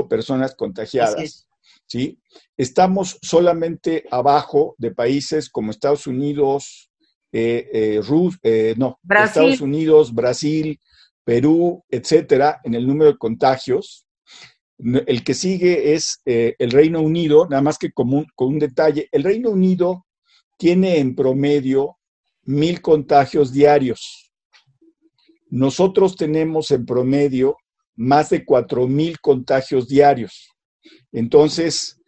personas 0.08 0.56
contagiadas. 0.56 1.48
¿sí? 1.86 2.20
Estamos 2.58 3.18
solamente 3.22 4.06
abajo 4.12 4.76
de 4.78 4.92
países 4.92 5.50
como 5.50 5.72
Estados 5.72 6.08
Unidos, 6.08 6.90
eh, 7.32 7.70
eh, 7.74 8.02
eh 8.44 8.76
no, 8.78 9.00
Estados 9.10 9.62
Unidos, 9.62 10.14
Brasil, 10.14 10.80
Perú, 11.24 11.84
etcétera, 11.90 12.62
en 12.64 12.76
el 12.76 12.88
número 12.88 13.12
de 13.12 13.18
contagios. 13.18 14.08
El 14.78 15.24
que 15.24 15.34
sigue 15.34 15.94
es 15.94 16.22
el 16.26 16.72
Reino 16.72 17.02
Unido, 17.02 17.48
nada 17.50 17.62
más 17.62 17.78
que 17.78 17.92
con 17.92 18.14
un 18.38 18.60
detalle. 18.60 19.08
El 19.12 19.24
Reino 19.24 19.50
Unido 19.50 20.06
tiene 20.58 21.00
en 21.00 21.16
promedio 21.16 21.98
mil 22.44 22.82
contagios 22.82 23.52
diarios. 23.52 24.32
Nosotros 25.50 26.16
tenemos 26.16 26.72
en 26.72 26.86
promedio 26.86 27.58
más 27.96 28.30
de 28.30 28.46
cuatro 28.46 28.88
mil 28.88 29.20
contagios 29.20 29.88
diarios. 29.88 30.50
Entonces, 31.12 32.00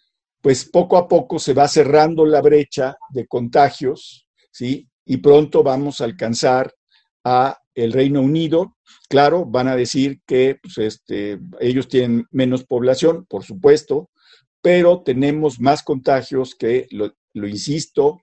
pues 0.42 0.66
poco 0.66 0.98
a 0.98 1.08
poco 1.08 1.40
se 1.40 1.54
va 1.54 1.68
cerrando 1.68 2.26
la 2.26 2.42
brecha 2.42 2.96
de 3.10 3.26
contagios, 3.28 4.28
¿sí? 4.52 4.88
Y 5.06 5.18
pronto 5.18 5.64
vamos 5.64 6.02
a 6.02 6.06
alcanzar 6.06 6.74
a 7.24 7.58
el 7.76 7.94
Reino 7.94 8.22
Unido. 8.22 8.78
Claro, 9.10 9.46
van 9.46 9.68
a 9.68 9.76
decir 9.76 10.20
que 10.26 10.58
pues, 10.62 10.78
este, 10.78 11.40
ellos 11.60 11.88
tienen 11.88 12.26
menos 12.32 12.66
población, 12.66 13.26
por 13.30 13.44
supuesto, 13.44 14.10
pero 14.62 15.02
tenemos 15.04 15.60
más 15.60 15.84
contagios 15.84 16.56
que, 16.56 16.88
lo, 16.92 17.14
lo 17.34 17.48
insisto, 17.48 18.22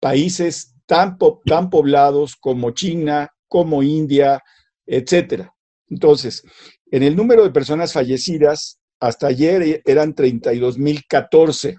países 0.00 0.74
tan, 0.86 1.16
tan 1.46 1.70
poblados 1.70 2.36
como 2.36 2.70
China, 2.72 3.30
como 3.48 3.82
India, 3.82 4.42
etcétera. 4.86 5.54
Entonces, 5.88 6.42
en 6.94 7.02
el 7.02 7.16
número 7.16 7.42
de 7.42 7.50
personas 7.50 7.92
fallecidas, 7.92 8.78
hasta 9.00 9.26
ayer 9.26 9.62
e, 9.62 9.82
eran 9.84 10.14
32.014. 10.14 11.76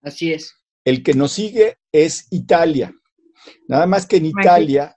Así 0.00 0.32
es. 0.32 0.54
El 0.84 1.02
que 1.02 1.12
nos 1.12 1.32
sigue 1.32 1.78
es 1.90 2.28
Italia. 2.30 2.94
Nada 3.66 3.86
más 3.86 4.06
que 4.06 4.18
en 4.18 4.26
Italia, 4.26 4.96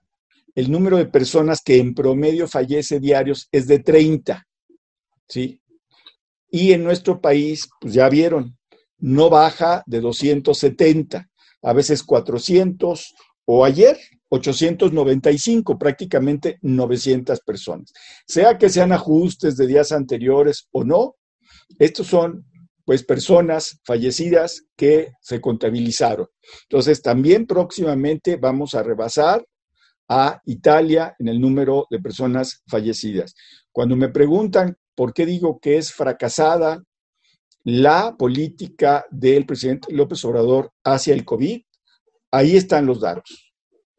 el 0.53 0.69
número 0.69 0.97
de 0.97 1.07
personas 1.07 1.63
que 1.63 1.79
en 1.79 1.95
promedio 1.95 2.47
fallece 2.47 2.99
diarios 2.99 3.47
es 3.51 3.65
de 3.65 3.79
30. 3.79 4.45
¿Sí? 5.27 5.59
Y 6.51 6.73
en 6.73 6.83
nuestro 6.83 7.19
país, 7.19 7.67
pues 7.81 7.95
ya 7.95 8.07
vieron, 8.09 8.59
no 8.99 9.31
baja 9.31 9.81
de 9.87 10.01
270, 10.01 11.27
a 11.63 11.73
veces 11.73 12.03
400 12.03 13.15
o 13.45 13.65
ayer 13.65 13.97
895, 14.29 15.77
prácticamente 15.77 16.57
900 16.61 17.39
personas. 17.41 17.91
Sea 18.25 18.57
que 18.57 18.69
sean 18.69 18.91
ajustes 18.91 19.57
de 19.57 19.67
días 19.67 19.91
anteriores 19.91 20.67
o 20.71 20.83
no, 20.83 21.15
estos 21.79 22.07
son 22.07 22.45
pues 22.85 23.03
personas 23.03 23.79
fallecidas 23.83 24.63
que 24.77 25.11
se 25.21 25.41
contabilizaron. 25.41 26.27
Entonces, 26.69 27.01
también 27.01 27.45
próximamente 27.45 28.37
vamos 28.37 28.75
a 28.75 28.83
rebasar 28.83 29.45
a 30.07 30.41
Italia 30.45 31.13
en 31.19 31.27
el 31.27 31.41
número 31.41 31.85
de 31.89 31.99
personas 31.99 32.63
fallecidas. 32.67 33.35
Cuando 33.73 33.97
me 33.97 34.07
preguntan 34.07 34.77
por 34.95 35.13
qué 35.13 35.25
digo 35.25 35.59
que 35.59 35.77
es 35.77 35.91
fracasada 35.91 36.81
la 37.65 38.15
política 38.17 39.05
del 39.11 39.45
presidente 39.45 39.93
López 39.93 40.23
Obrador 40.23 40.71
hacia 40.85 41.13
el 41.13 41.25
COVID, 41.25 41.61
Ahí 42.31 42.57
están 42.57 42.85
los 42.85 42.99
datos, 42.99 43.46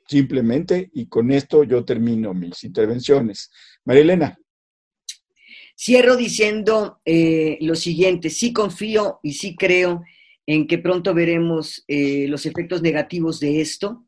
simplemente, 0.08 0.90
y 0.94 1.06
con 1.06 1.30
esto 1.30 1.64
yo 1.64 1.84
termino 1.84 2.32
mis 2.32 2.64
intervenciones. 2.64 3.50
María 3.84 4.02
Elena. 4.02 4.38
Cierro 5.76 6.16
diciendo 6.16 7.00
eh, 7.04 7.58
lo 7.60 7.76
siguiente, 7.76 8.30
sí 8.30 8.52
confío 8.52 9.20
y 9.22 9.34
sí 9.34 9.54
creo 9.54 10.02
en 10.46 10.66
que 10.66 10.78
pronto 10.78 11.14
veremos 11.14 11.84
eh, 11.86 12.26
los 12.26 12.46
efectos 12.46 12.82
negativos 12.82 13.38
de 13.38 13.60
esto. 13.60 14.06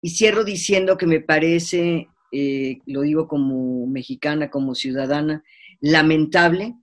Y 0.00 0.10
cierro 0.10 0.42
diciendo 0.42 0.96
que 0.96 1.06
me 1.06 1.20
parece, 1.20 2.08
eh, 2.32 2.78
lo 2.86 3.02
digo 3.02 3.28
como 3.28 3.86
mexicana, 3.86 4.50
como 4.50 4.74
ciudadana, 4.74 5.44
lamentable 5.80 6.74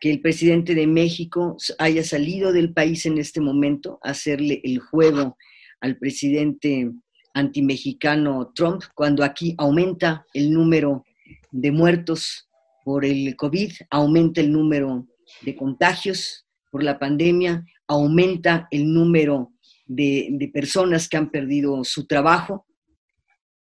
que 0.00 0.10
el 0.10 0.20
presidente 0.20 0.74
de 0.74 0.86
México 0.86 1.56
haya 1.78 2.02
salido 2.02 2.52
del 2.52 2.72
país 2.72 3.06
en 3.06 3.18
este 3.18 3.40
momento 3.40 4.00
a 4.02 4.10
hacerle 4.10 4.60
el 4.64 4.78
juego 4.78 5.36
al 5.80 5.98
presidente 5.98 6.90
antimexicano 7.34 8.52
Trump, 8.54 8.82
cuando 8.94 9.22
aquí 9.22 9.54
aumenta 9.58 10.24
el 10.32 10.52
número 10.52 11.04
de 11.50 11.70
muertos 11.70 12.48
por 12.84 13.04
el 13.04 13.36
COVID, 13.36 13.72
aumenta 13.90 14.40
el 14.40 14.52
número 14.52 15.06
de 15.42 15.56
contagios 15.56 16.46
por 16.70 16.82
la 16.82 16.98
pandemia, 16.98 17.64
aumenta 17.86 18.68
el 18.70 18.92
número 18.92 19.52
de, 19.86 20.50
personas 20.52 21.08
que 21.08 21.16
han 21.16 21.30
perdido 21.30 21.84
su 21.84 22.06
trabajo 22.06 22.66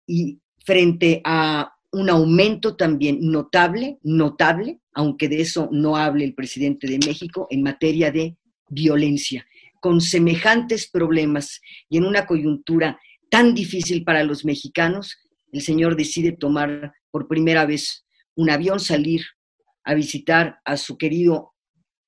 y 0.07 0.39
frente 0.65 1.21
a 1.25 1.73
un 1.93 2.09
aumento 2.09 2.77
también 2.77 3.19
notable, 3.21 3.99
notable, 4.03 4.81
aunque 4.93 5.29
de 5.29 5.41
eso 5.41 5.69
no 5.73 5.97
hable 5.97 6.25
el 6.25 6.35
presidente 6.35 6.87
de 6.87 6.99
México, 7.05 7.47
en 7.51 7.63
materia 7.63 8.13
de 8.13 8.37
violencia. 8.69 9.47
Con 9.81 10.01
semejantes 10.01 10.89
problemas 10.89 11.61
y 11.89 11.97
en 11.97 12.05
una 12.05 12.27
coyuntura 12.27 13.01
tan 13.31 13.55
difícil 13.55 14.05
para 14.05 14.25
los 14.25 14.45
mexicanos, 14.45 15.17
el 15.53 15.63
señor 15.63 15.97
decide 15.97 16.33
tomar 16.33 16.93
por 17.11 17.29
primera 17.29 17.65
vez 17.65 18.05
un 18.35 18.51
avión, 18.51 18.81
salir 18.81 19.23
a 19.85 19.95
visitar 19.95 20.61
a 20.65 20.77
su 20.77 20.99
querido 20.99 21.55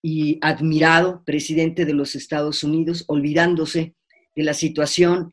y 0.03 0.39
admirado 0.43 1.23
presidente 1.25 1.85
de 1.85 1.95
los 1.95 2.15
Estados 2.15 2.65
Unidos, 2.65 3.05
olvidándose 3.07 3.95
de 4.35 4.43
la 4.43 4.55
situación 4.55 5.33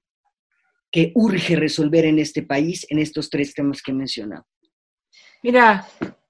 que 0.91 1.11
urge 1.15 1.55
resolver 1.55 2.05
en 2.05 2.19
este 2.19 2.43
país 2.43 2.85
en 2.89 2.99
estos 2.99 3.29
tres 3.29 3.53
temas 3.53 3.81
que 3.81 3.91
he 3.91 3.95
mencionado. 3.95 4.45
Mira, 5.43 5.87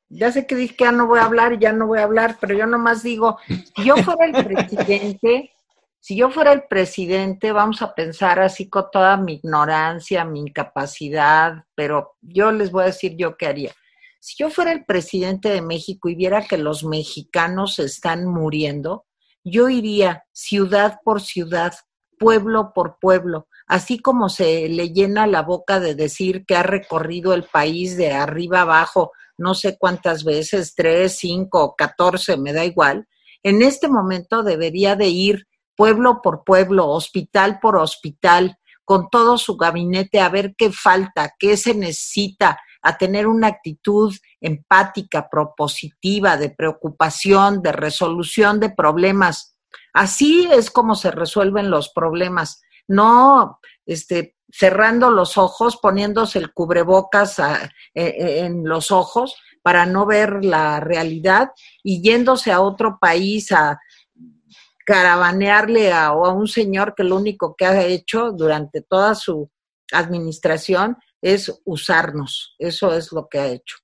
ya 0.10 0.32
sé 0.32 0.46
que 0.46 0.56
dije 0.56 0.76
ya 0.80 0.92
no 0.92 1.08
voy 1.08 1.20
a 1.20 1.26
hablar, 1.26 1.60
ya 1.60 1.72
no 1.72 1.88
voy 1.88 2.00
a 2.00 2.04
hablar, 2.04 2.38
pero 2.40 2.58
yo 2.58 2.66
nomás 2.66 3.04
digo, 3.04 3.38
si 3.48 3.86
yo 3.86 3.96
fuera 3.98 4.26
el 4.26 4.46
presidente, 4.46 5.52
Si 6.02 6.16
yo 6.16 6.30
fuera 6.32 6.54
el 6.54 6.64
presidente, 6.64 7.52
vamos 7.52 7.82
a 7.82 7.94
pensar 7.94 8.40
así 8.40 8.70
con 8.70 8.86
toda 8.92 9.18
mi 9.18 9.34
ignorancia, 9.34 10.24
mi 10.24 10.40
incapacidad, 10.40 11.64
pero 11.76 12.16
yo 12.22 12.52
les 12.52 12.72
voy 12.72 12.84
a 12.84 12.88
decir 12.88 13.16
yo 13.18 13.36
qué 13.36 13.48
haría. 13.48 13.72
Si 14.20 14.36
yo 14.38 14.50
fuera 14.50 14.72
el 14.72 14.86
presidente 14.86 15.50
de 15.50 15.62
México 15.62 16.10
y 16.10 16.16
viera 16.16 16.46
que 16.46 16.58
los 16.58 16.84
mexicanos 16.84 17.80
están 17.80 18.26
muriendo, 18.26 19.06
yo 19.44 19.70
iría 19.70 20.24
ciudad 20.32 21.00
por 21.04 21.22
ciudad, 21.22 21.74
pueblo 22.18 22.72
por 22.74 22.98
pueblo, 23.00 23.48
así 23.68 24.00
como 24.00 24.30
se 24.30 24.68
le 24.70 24.92
llena 24.92 25.28
la 25.28 25.42
boca 25.42 25.80
de 25.80 25.96
decir 25.96 26.46
que 26.46 26.56
ha 26.56 26.64
recorrido 26.64 27.34
el 27.34 27.44
país 27.44 27.96
de 27.98 28.12
arriba 28.12 28.62
abajo 28.62 29.12
no 29.40 29.56
sé 29.56 29.78
cuántas 29.80 30.24
veces, 30.24 30.76
tres, 30.76 31.18
cinco, 31.18 31.74
catorce, 31.78 32.38
me 32.38 32.52
da 32.52 32.66
igual, 32.66 33.08
en 33.42 33.62
este 33.62 33.88
momento 33.88 34.44
debería 34.44 34.98
de 34.98 35.08
ir 35.08 35.48
pueblo 35.80 36.22
por 36.22 36.44
pueblo, 36.44 36.90
hospital 36.90 37.58
por 37.62 37.78
hospital, 37.78 38.58
con 38.84 39.10
todo 39.10 39.38
su 39.38 39.56
gabinete 39.56 40.20
a 40.20 40.28
ver 40.28 40.56
qué 40.58 40.74
falta, 40.74 41.34
qué 41.40 41.56
se 41.56 41.74
necesita, 41.74 42.60
a 42.82 42.98
tener 42.98 43.28
una 43.28 43.48
actitud 43.48 44.14
empática, 44.42 45.30
propositiva, 45.30 46.36
de 46.36 46.50
preocupación, 46.50 47.62
de 47.62 47.72
resolución 47.72 48.60
de 48.60 48.72
problemas. 48.72 49.56
Así 49.94 50.50
es 50.52 50.70
como 50.70 50.96
se 50.96 51.12
resuelven 51.12 51.72
los 51.72 51.94
problemas, 51.94 52.62
no 52.86 53.62
este, 53.86 54.36
cerrando 54.52 55.12
los 55.12 55.38
ojos, 55.38 55.78
poniéndose 55.78 56.40
el 56.40 56.52
cubrebocas 56.52 57.40
e, 57.40 57.72
e, 57.94 58.40
en 58.46 58.68
los 58.68 58.92
ojos 58.92 59.34
para 59.62 59.86
no 59.86 60.06
ver 60.06 60.44
la 60.44 60.82
realidad 60.82 61.52
y 61.84 62.02
yéndose 62.02 62.52
a 62.52 62.60
otro 62.60 62.98
país 63.00 63.54
a 63.54 63.80
caravanearle 64.90 65.92
a, 65.92 66.08
a 66.08 66.34
un 66.34 66.48
señor 66.48 66.96
que 66.96 67.04
lo 67.04 67.16
único 67.16 67.56
que 67.56 67.66
ha 67.66 67.86
hecho 67.86 68.32
durante 68.32 68.82
toda 68.82 69.14
su 69.14 69.52
administración 69.92 70.98
es 71.22 71.62
usarnos. 71.64 72.56
Eso 72.58 72.96
es 72.96 73.12
lo 73.12 73.28
que 73.30 73.40
ha 73.40 73.48
hecho. 73.48 73.78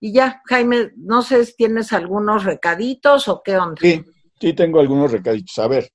Y 0.00 0.12
ya, 0.12 0.42
Jaime, 0.44 0.90
no 0.96 1.22
sé 1.22 1.46
si 1.46 1.54
tienes 1.56 1.94
algunos 1.94 2.44
recaditos 2.44 3.26
o 3.28 3.40
qué 3.42 3.56
onda. 3.56 3.80
Sí, 3.80 4.02
sí 4.38 4.52
tengo 4.52 4.80
algunos 4.80 5.12
recaditos. 5.12 5.58
A 5.58 5.66
ver, 5.66 5.90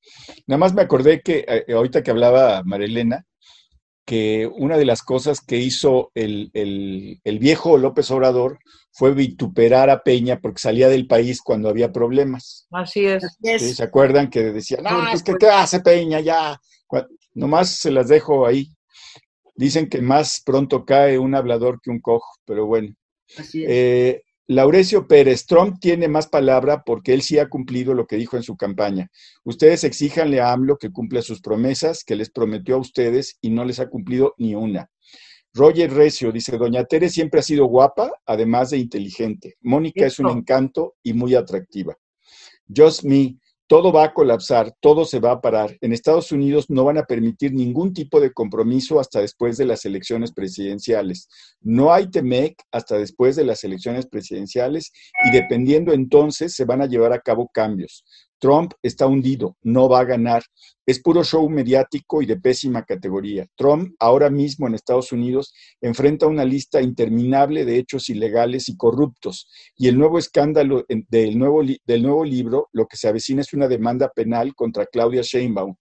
nada 0.47 0.57
más 0.57 0.73
me 0.73 0.81
acordé 0.81 1.21
que 1.21 1.45
eh, 1.47 1.71
ahorita 1.71 2.01
que 2.01 2.09
hablaba 2.09 2.63
Marilena, 2.63 3.23
que 4.05 4.47
una 4.47 4.77
de 4.77 4.85
las 4.85 5.01
cosas 5.01 5.41
que 5.41 5.57
hizo 5.57 6.11
el, 6.13 6.51
viejo 7.39 7.77
López 7.77 8.09
Obrador 8.11 8.59
fue 8.91 9.13
vituperar 9.13 9.89
a 9.89 10.03
Peña 10.03 10.39
porque 10.39 10.61
salía 10.61 10.87
del 10.87 11.07
país 11.07 11.41
cuando 11.41 11.69
había 11.69 11.91
problemas. 11.91 12.67
Así 12.71 13.05
es. 13.05 13.25
¿Se 13.75 13.83
acuerdan 13.83 14.29
que 14.29 14.43
decían, 14.43 14.83
no, 14.83 15.11
es 15.11 15.23
que 15.23 15.33
¿qué 15.39 15.47
hace 15.47 15.81
Peña 15.81 16.19
ya? 16.19 16.59
Nomás 17.33 17.77
se 17.77 17.91
las 17.91 18.07
dejo 18.07 18.45
ahí. 18.45 18.69
Dicen 19.55 19.89
que 19.89 20.01
más 20.01 20.41
pronto 20.45 20.85
cae 20.85 21.17
un 21.17 21.33
hablador 21.33 21.79
que 21.81 21.89
un 21.89 21.99
cojo, 21.99 22.39
pero 22.45 22.65
bueno. 22.65 22.93
Así 23.37 23.63
es. 23.63 23.69
Eh, 23.69 24.24
Laurecio 24.47 25.07
Pérez, 25.07 25.47
Trump 25.47 25.79
tiene 25.79 26.07
más 26.07 26.27
palabra 26.27 26.83
porque 26.85 27.15
él 27.15 27.23
sí 27.23 27.39
ha 27.39 27.49
cumplido 27.49 27.95
lo 27.95 28.05
que 28.05 28.15
dijo 28.15 28.37
en 28.37 28.43
su 28.43 28.55
campaña. 28.55 29.09
Ustedes 29.43 29.83
exíjanle 29.83 30.39
a 30.39 30.51
AMLO 30.51 30.77
que 30.77 30.91
cumpla 30.91 31.23
sus 31.23 31.41
promesas 31.41 32.03
que 32.03 32.15
les 32.15 32.29
prometió 32.29 32.75
a 32.75 32.79
ustedes 32.79 33.39
y 33.41 33.49
no 33.49 33.65
les 33.65 33.79
ha 33.79 33.89
cumplido 33.89 34.35
ni 34.37 34.53
una. 34.53 34.91
Roger 35.51 35.91
Recio 35.91 36.31
dice, 36.31 36.57
Doña 36.57 36.83
Tere 36.83 37.09
siempre 37.09 37.39
ha 37.39 37.43
sido 37.43 37.65
guapa, 37.65 38.11
además 38.25 38.69
de 38.69 38.77
inteligente. 38.77 39.55
Mónica 39.61 40.05
es 40.05 40.19
un 40.19 40.29
encanto 40.29 40.95
y 41.01 41.13
muy 41.13 41.33
atractiva. 41.33 41.97
Just 42.67 43.03
Me, 43.03 43.39
todo 43.67 43.91
va 43.91 44.05
a 44.05 44.13
colapsar, 44.13 44.73
todo 44.79 45.05
se 45.05 45.19
va 45.19 45.31
a 45.31 45.41
parar. 45.41 45.75
En 45.81 45.91
Estados 45.91 46.31
Unidos 46.31 46.69
no 46.69 46.83
van 46.83 46.97
a 46.97 47.05
permitir 47.05 47.53
ningún 47.53 47.93
tipo 47.93 48.19
de 48.19 48.31
compromiso 48.31 48.99
hasta 48.99 49.21
después 49.21 49.57
de 49.57 49.65
las 49.65 49.85
elecciones 49.85 50.31
presidenciales. 50.31 51.27
No 51.61 51.91
hay 51.91 52.09
TEMEC 52.09 52.61
hasta 52.71 52.97
después 52.97 53.35
de 53.35 53.45
las 53.45 53.63
elecciones 53.63 54.07
presidenciales 54.07 54.91
y 55.25 55.31
dependiendo 55.31 55.93
entonces 55.93 56.53
se 56.53 56.65
van 56.65 56.81
a 56.81 56.85
llevar 56.85 57.11
a 57.13 57.19
cabo 57.19 57.49
cambios. 57.51 58.03
Trump 58.45 58.73
está 58.83 59.07
hundido, 59.07 59.57
no 59.63 59.89
va 59.89 60.01
a 60.01 60.03
ganar. 60.03 60.43
Es 60.85 61.01
puro 61.01 61.23
show 61.23 61.49
mediático 61.49 62.21
y 62.21 62.27
de 62.27 62.39
pésima 62.39 62.83
categoría. 62.83 63.47
Trump 63.55 63.95
ahora 63.97 64.29
mismo 64.29 64.67
en 64.67 64.75
Estados 64.75 65.11
Unidos 65.11 65.51
enfrenta 65.81 66.27
una 66.27 66.45
lista 66.45 66.79
interminable 66.79 67.65
de 67.65 67.79
hechos 67.79 68.07
ilegales 68.07 68.69
y 68.69 68.77
corruptos. 68.77 69.49
Y 69.75 69.87
el 69.87 69.97
nuevo 69.97 70.19
escándalo 70.19 70.85
del 70.87 71.39
nuevo, 71.39 71.63
del 71.63 72.03
nuevo 72.03 72.23
libro, 72.23 72.69
lo 72.71 72.85
que 72.85 72.97
se 72.97 73.07
avecina 73.07 73.41
es 73.41 73.51
una 73.51 73.67
demanda 73.67 74.09
penal 74.09 74.53
contra 74.53 74.85
Claudia 74.85 75.23
Sheinbaum, 75.23 75.73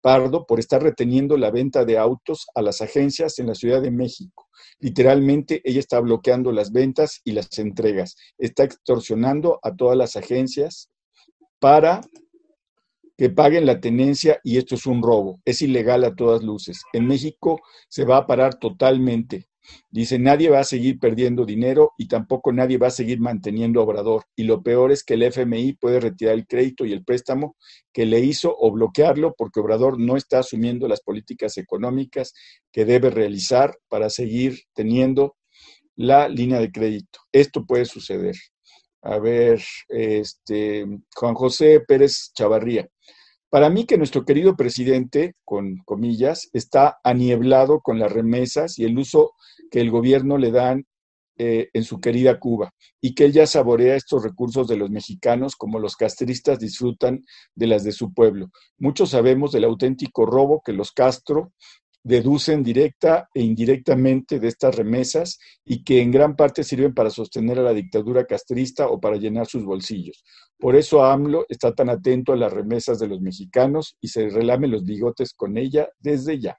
Pardo, 0.00 0.46
por 0.46 0.58
estar 0.58 0.82
reteniendo 0.82 1.36
la 1.36 1.50
venta 1.50 1.84
de 1.84 1.98
autos 1.98 2.46
a 2.54 2.62
las 2.62 2.80
agencias 2.80 3.38
en 3.40 3.48
la 3.48 3.54
Ciudad 3.54 3.82
de 3.82 3.90
México. 3.90 4.48
Literalmente, 4.78 5.60
ella 5.64 5.80
está 5.80 6.00
bloqueando 6.00 6.50
las 6.50 6.72
ventas 6.72 7.20
y 7.24 7.32
las 7.32 7.58
entregas. 7.58 8.16
Está 8.38 8.64
extorsionando 8.64 9.58
a 9.62 9.76
todas 9.76 9.98
las 9.98 10.16
agencias 10.16 10.88
para 11.58 12.00
que 13.16 13.30
paguen 13.30 13.66
la 13.66 13.80
tenencia 13.80 14.40
y 14.44 14.58
esto 14.58 14.74
es 14.74 14.86
un 14.86 15.02
robo. 15.02 15.40
Es 15.44 15.62
ilegal 15.62 16.04
a 16.04 16.14
todas 16.14 16.42
luces. 16.42 16.82
En 16.92 17.06
México 17.06 17.60
se 17.88 18.04
va 18.04 18.18
a 18.18 18.26
parar 18.26 18.58
totalmente. 18.58 19.48
Dice, 19.90 20.18
nadie 20.18 20.48
va 20.48 20.60
a 20.60 20.64
seguir 20.64 20.98
perdiendo 20.98 21.44
dinero 21.44 21.92
y 21.98 22.06
tampoco 22.06 22.52
nadie 22.52 22.78
va 22.78 22.88
a 22.88 22.90
seguir 22.90 23.18
manteniendo 23.18 23.82
Obrador. 23.82 24.24
Y 24.36 24.44
lo 24.44 24.62
peor 24.62 24.92
es 24.92 25.02
que 25.02 25.14
el 25.14 25.24
FMI 25.24 25.72
puede 25.74 25.98
retirar 25.98 26.34
el 26.34 26.46
crédito 26.46 26.84
y 26.84 26.92
el 26.92 27.04
préstamo 27.04 27.56
que 27.92 28.06
le 28.06 28.20
hizo 28.20 28.54
o 28.56 28.70
bloquearlo 28.70 29.34
porque 29.36 29.60
Obrador 29.60 29.98
no 29.98 30.16
está 30.16 30.40
asumiendo 30.40 30.86
las 30.86 31.00
políticas 31.00 31.56
económicas 31.56 32.32
que 32.70 32.84
debe 32.84 33.10
realizar 33.10 33.76
para 33.88 34.10
seguir 34.10 34.60
teniendo 34.72 35.36
la 35.96 36.28
línea 36.28 36.60
de 36.60 36.70
crédito. 36.70 37.20
Esto 37.32 37.64
puede 37.64 37.86
suceder. 37.86 38.36
A 39.06 39.20
ver, 39.20 39.62
este, 39.88 40.84
Juan 41.14 41.34
José 41.34 41.80
Pérez 41.86 42.32
Chavarría. 42.34 42.88
Para 43.48 43.70
mí 43.70 43.84
que 43.86 43.98
nuestro 43.98 44.24
querido 44.24 44.56
presidente, 44.56 45.34
con 45.44 45.76
comillas, 45.84 46.50
está 46.52 46.98
anieblado 47.04 47.80
con 47.80 48.00
las 48.00 48.10
remesas 48.10 48.80
y 48.80 48.84
el 48.84 48.98
uso 48.98 49.30
que 49.70 49.80
el 49.80 49.92
gobierno 49.92 50.38
le 50.38 50.50
dan 50.50 50.86
eh, 51.38 51.68
en 51.72 51.84
su 51.84 52.00
querida 52.00 52.40
Cuba 52.40 52.74
y 53.00 53.14
que 53.14 53.26
él 53.26 53.32
ya 53.32 53.46
saborea 53.46 53.94
estos 53.94 54.24
recursos 54.24 54.66
de 54.66 54.76
los 54.76 54.90
mexicanos 54.90 55.54
como 55.54 55.78
los 55.78 55.94
castristas 55.94 56.58
disfrutan 56.58 57.24
de 57.54 57.66
las 57.68 57.84
de 57.84 57.92
su 57.92 58.12
pueblo. 58.12 58.48
Muchos 58.76 59.10
sabemos 59.10 59.52
del 59.52 59.64
auténtico 59.64 60.26
robo 60.26 60.62
que 60.64 60.72
los 60.72 60.90
Castro 60.90 61.52
deducen 62.06 62.62
directa 62.62 63.28
e 63.34 63.42
indirectamente 63.42 64.38
de 64.38 64.46
estas 64.46 64.76
remesas 64.76 65.40
y 65.64 65.82
que 65.82 66.00
en 66.00 66.12
gran 66.12 66.36
parte 66.36 66.62
sirven 66.62 66.94
para 66.94 67.10
sostener 67.10 67.58
a 67.58 67.62
la 67.62 67.74
dictadura 67.74 68.26
castrista 68.26 68.86
o 68.86 69.00
para 69.00 69.16
llenar 69.16 69.46
sus 69.48 69.64
bolsillos. 69.64 70.22
Por 70.56 70.76
eso 70.76 71.04
AMLO 71.04 71.46
está 71.48 71.74
tan 71.74 71.90
atento 71.90 72.32
a 72.32 72.36
las 72.36 72.52
remesas 72.52 73.00
de 73.00 73.08
los 73.08 73.20
mexicanos 73.20 73.96
y 74.00 74.06
se 74.06 74.28
relame 74.30 74.68
los 74.68 74.84
bigotes 74.84 75.34
con 75.34 75.58
ella 75.58 75.88
desde 75.98 76.38
ya. 76.38 76.56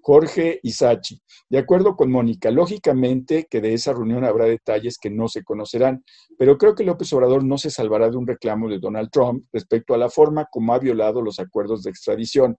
Jorge 0.00 0.60
Isachi. 0.62 1.20
De 1.50 1.58
acuerdo 1.58 1.94
con 1.94 2.10
Mónica, 2.10 2.50
lógicamente 2.50 3.48
que 3.50 3.60
de 3.60 3.74
esa 3.74 3.92
reunión 3.92 4.24
habrá 4.24 4.46
detalles 4.46 4.96
que 4.98 5.10
no 5.10 5.28
se 5.28 5.44
conocerán, 5.44 6.04
pero 6.38 6.56
creo 6.56 6.74
que 6.74 6.84
López 6.84 7.12
Obrador 7.12 7.44
no 7.44 7.58
se 7.58 7.70
salvará 7.70 8.08
de 8.08 8.16
un 8.16 8.26
reclamo 8.26 8.68
de 8.68 8.78
Donald 8.78 9.10
Trump 9.10 9.44
respecto 9.52 9.92
a 9.92 9.98
la 9.98 10.08
forma 10.08 10.46
como 10.50 10.72
ha 10.72 10.78
violado 10.78 11.20
los 11.20 11.38
acuerdos 11.38 11.82
de 11.82 11.90
extradición, 11.90 12.56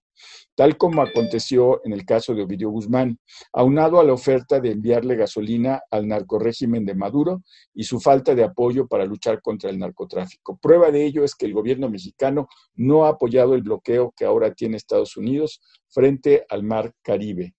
tal 0.55 0.77
como 0.77 1.01
aconteció 1.01 1.81
en 1.85 1.93
el 1.93 2.05
caso 2.05 2.33
de 2.33 2.43
Ovidio 2.43 2.69
Guzmán, 2.69 3.19
aunado 3.53 3.99
a 3.99 4.03
la 4.03 4.13
oferta 4.13 4.59
de 4.59 4.71
enviarle 4.71 5.15
gasolina 5.15 5.81
al 5.91 6.07
narcorégimen 6.07 6.85
de 6.85 6.95
Maduro 6.95 7.43
y 7.73 7.83
su 7.83 7.99
falta 7.99 8.33
de 8.33 8.43
apoyo 8.43 8.87
para 8.87 9.05
luchar 9.05 9.41
contra 9.41 9.69
el 9.69 9.79
narcotráfico. 9.79 10.57
Prueba 10.61 10.91
de 10.91 11.05
ello 11.05 11.23
es 11.23 11.35
que 11.35 11.45
el 11.45 11.53
gobierno 11.53 11.89
mexicano 11.89 12.47
no 12.75 13.05
ha 13.05 13.09
apoyado 13.09 13.53
el 13.53 13.61
bloqueo 13.61 14.13
que 14.15 14.25
ahora 14.25 14.53
tiene 14.53 14.77
Estados 14.77 15.17
Unidos 15.17 15.61
frente 15.89 16.45
al 16.49 16.63
mar 16.63 16.93
Caribe. 17.01 17.53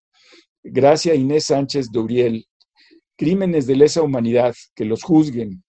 Gracias 0.62 1.16
Inés 1.16 1.46
Sánchez 1.46 1.90
Duriel. 1.90 2.46
Crímenes 3.16 3.66
de 3.66 3.76
lesa 3.76 4.02
humanidad, 4.02 4.54
que 4.74 4.84
los 4.84 5.02
juzguen. 5.02 5.62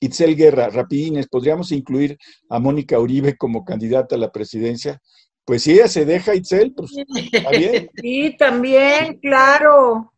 Itzel 0.00 0.36
Guerra, 0.36 0.68
rapidines, 0.70 1.26
¿podríamos 1.28 1.72
incluir 1.72 2.18
a 2.48 2.58
Mónica 2.58 3.00
Uribe 3.00 3.36
como 3.36 3.64
candidata 3.64 4.14
a 4.14 4.18
la 4.18 4.30
presidencia? 4.30 5.00
Pues 5.48 5.62
si 5.62 5.72
ella 5.72 5.88
se 5.88 6.04
deja, 6.04 6.34
Itzel, 6.34 6.74
pues 6.74 6.90
está 6.94 7.48
bien. 7.48 7.88
Sí, 8.02 8.36
también, 8.38 9.18
claro. 9.18 10.12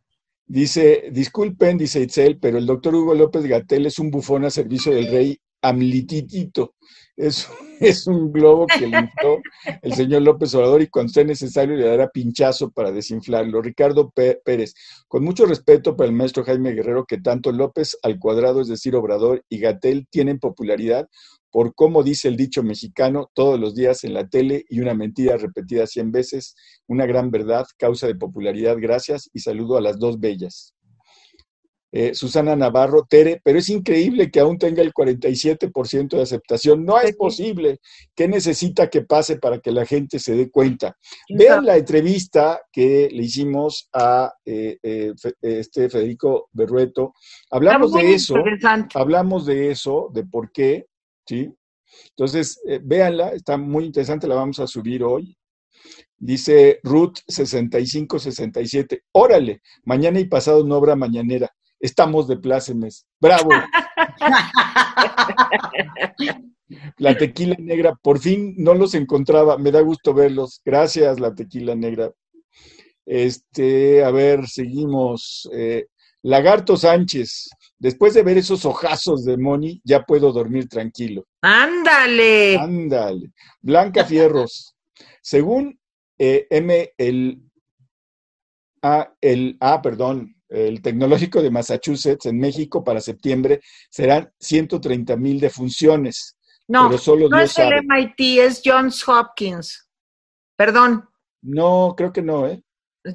Dice, 0.45 1.07
disculpen, 1.09 1.77
dice 1.77 2.01
Itzel, 2.01 2.37
pero 2.37 2.57
el 2.57 2.65
doctor 2.65 2.93
Hugo 2.93 3.15
López 3.15 3.45
Gatel 3.45 3.85
es 3.85 3.97
un 3.97 4.11
bufón 4.11 4.43
a 4.43 4.49
servicio 4.49 4.93
del 4.93 5.09
rey 5.09 5.39
Amlititito. 5.61 6.75
Es, 7.15 7.47
es 7.79 8.07
un 8.07 8.33
globo 8.33 8.67
que 8.67 8.87
le 8.87 9.09
el 9.81 9.93
señor 9.93 10.23
López 10.23 10.53
Obrador 10.53 10.81
y 10.81 10.87
cuando 10.87 11.13
sea 11.13 11.23
necesario 11.23 11.77
le 11.77 11.85
dará 11.85 12.09
pinchazo 12.09 12.69
para 12.69 12.91
desinflarlo. 12.91 13.61
Ricardo 13.61 14.11
Pérez, 14.11 14.73
con 15.07 15.23
mucho 15.23 15.45
respeto 15.45 15.95
para 15.95 16.09
el 16.09 16.15
maestro 16.15 16.43
Jaime 16.43 16.73
Guerrero, 16.73 17.05
que 17.05 17.21
tanto 17.21 17.53
López 17.53 17.97
al 18.03 18.19
cuadrado, 18.19 18.59
es 18.59 18.67
decir, 18.67 18.97
Obrador 18.97 19.45
y 19.47 19.59
Gatel 19.59 20.07
tienen 20.09 20.39
popularidad, 20.39 21.07
por 21.51 21.75
cómo 21.75 22.03
dice 22.03 22.27
el 22.27 22.37
dicho 22.37 22.63
mexicano 22.63 23.29
todos 23.33 23.59
los 23.59 23.75
días 23.75 24.03
en 24.03 24.13
la 24.13 24.27
tele 24.27 24.65
y 24.69 24.79
una 24.79 24.93
mentira 24.93 25.37
repetida 25.37 25.85
cien 25.85 26.11
veces, 26.11 26.55
una 26.87 27.05
gran 27.05 27.29
verdad, 27.29 27.65
causa 27.77 28.07
de 28.07 28.15
popularidad, 28.15 28.77
gracias 28.79 29.29
y 29.33 29.39
saludo 29.39 29.77
a 29.77 29.81
las 29.81 29.99
dos 29.99 30.19
bellas. 30.19 30.73
Eh, 31.93 32.15
Susana 32.15 32.55
Navarro, 32.55 33.05
Tere, 33.09 33.41
pero 33.43 33.59
es 33.59 33.67
increíble 33.67 34.31
que 34.31 34.39
aún 34.39 34.57
tenga 34.57 34.81
el 34.81 34.93
47% 34.93 36.15
de 36.15 36.21
aceptación. 36.21 36.85
No 36.85 36.97
es 36.99 37.15
posible. 37.17 37.79
¿Qué 38.15 38.29
necesita 38.29 38.89
que 38.89 39.01
pase 39.01 39.37
para 39.37 39.59
que 39.59 39.71
la 39.71 39.85
gente 39.85 40.17
se 40.17 40.35
dé 40.35 40.49
cuenta? 40.49 40.95
Vean 41.37 41.65
la 41.65 41.75
entrevista 41.75 42.61
que 42.71 43.09
le 43.11 43.23
hicimos 43.23 43.89
a 43.93 44.33
eh, 44.45 44.77
eh, 44.81 45.13
este 45.41 45.89
Federico 45.89 46.47
Berrueto. 46.53 47.13
Hablamos 47.49 47.91
de 47.91 48.13
eso, 48.13 48.35
hablamos 48.93 49.45
de 49.45 49.71
eso, 49.71 50.09
de 50.13 50.23
por 50.23 50.51
qué, 50.53 50.85
¿sí? 51.25 51.53
Entonces, 52.09 52.61
véanla, 52.83 53.29
está 53.29 53.57
muy 53.57 53.85
interesante, 53.85 54.27
la 54.27 54.35
vamos 54.35 54.59
a 54.59 54.67
subir 54.67 55.03
hoy. 55.03 55.37
Dice 56.17 56.79
Ruth 56.83 57.17
6567, 57.27 59.03
órale, 59.11 59.61
mañana 59.83 60.19
y 60.19 60.25
pasado 60.25 60.63
no 60.63 60.75
habrá 60.75 60.95
mañanera 60.95 61.51
estamos 61.81 62.27
de 62.27 62.37
plácemes. 62.37 63.05
¡Bravo! 63.19 63.49
la 66.97 67.17
tequila 67.17 67.57
negra, 67.59 67.93
por 68.01 68.19
fin 68.19 68.53
no 68.57 68.73
los 68.73 68.93
encontraba, 68.93 69.57
me 69.57 69.71
da 69.71 69.81
gusto 69.81 70.13
verlos. 70.13 70.61
Gracias, 70.63 71.19
la 71.19 71.35
tequila 71.35 71.75
negra. 71.75 72.11
Este, 73.05 74.05
a 74.05 74.11
ver, 74.11 74.47
seguimos. 74.47 75.49
Eh, 75.53 75.87
Lagarto 76.23 76.77
Sánchez, 76.77 77.49
después 77.81 78.13
de 78.13 78.21
ver 78.21 78.37
esos 78.37 78.63
ojazos 78.63 79.25
de 79.25 79.37
Moni, 79.37 79.81
ya 79.83 80.03
puedo 80.03 80.31
dormir 80.31 80.69
tranquilo. 80.69 81.25
Ándale. 81.41 82.55
Ándale. 82.55 83.31
Blanca 83.59 84.05
Fierros, 84.05 84.75
según 85.21 85.79
eh, 86.17 86.45
M, 86.51 86.93
el, 86.97 87.41
ah, 88.83 89.11
el, 89.19 89.57
ah, 89.59 89.81
perdón, 89.81 90.35
el 90.47 90.81
Tecnológico 90.81 91.41
de 91.41 91.49
Massachusetts 91.49 92.27
en 92.27 92.37
México 92.37 92.83
para 92.83 93.01
septiembre 93.01 93.61
serán 93.89 94.31
130 94.39 95.17
mil 95.17 95.39
defunciones. 95.39 96.37
No, 96.67 96.87
pero 96.87 96.99
solo 96.99 97.29
no 97.29 97.39
es 97.39 97.57
el 97.57 97.83
MIT, 97.83 98.39
es 98.39 98.61
Johns 98.63 99.07
Hopkins. 99.07 99.89
Perdón. 100.55 101.09
No, 101.41 101.95
creo 101.97 102.13
que 102.13 102.21
no, 102.21 102.47
¿eh? 102.47 102.63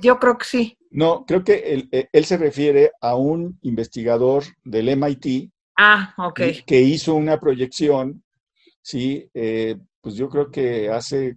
Yo 0.02 0.18
creo 0.18 0.36
que 0.36 0.44
sí. 0.44 0.75
No, 0.90 1.24
creo 1.26 1.44
que 1.44 1.74
él, 1.74 1.88
eh, 1.92 2.08
él 2.12 2.24
se 2.24 2.36
refiere 2.36 2.92
a 3.00 3.16
un 3.16 3.58
investigador 3.62 4.44
del 4.64 4.88
MIT. 4.88 5.50
Ah, 5.76 6.14
ok. 6.16 6.40
Que 6.66 6.80
hizo 6.80 7.14
una 7.14 7.38
proyección, 7.38 8.22
sí, 8.80 9.28
eh, 9.34 9.76
pues 10.00 10.14
yo 10.14 10.28
creo 10.28 10.50
que 10.50 10.88
hace 10.88 11.36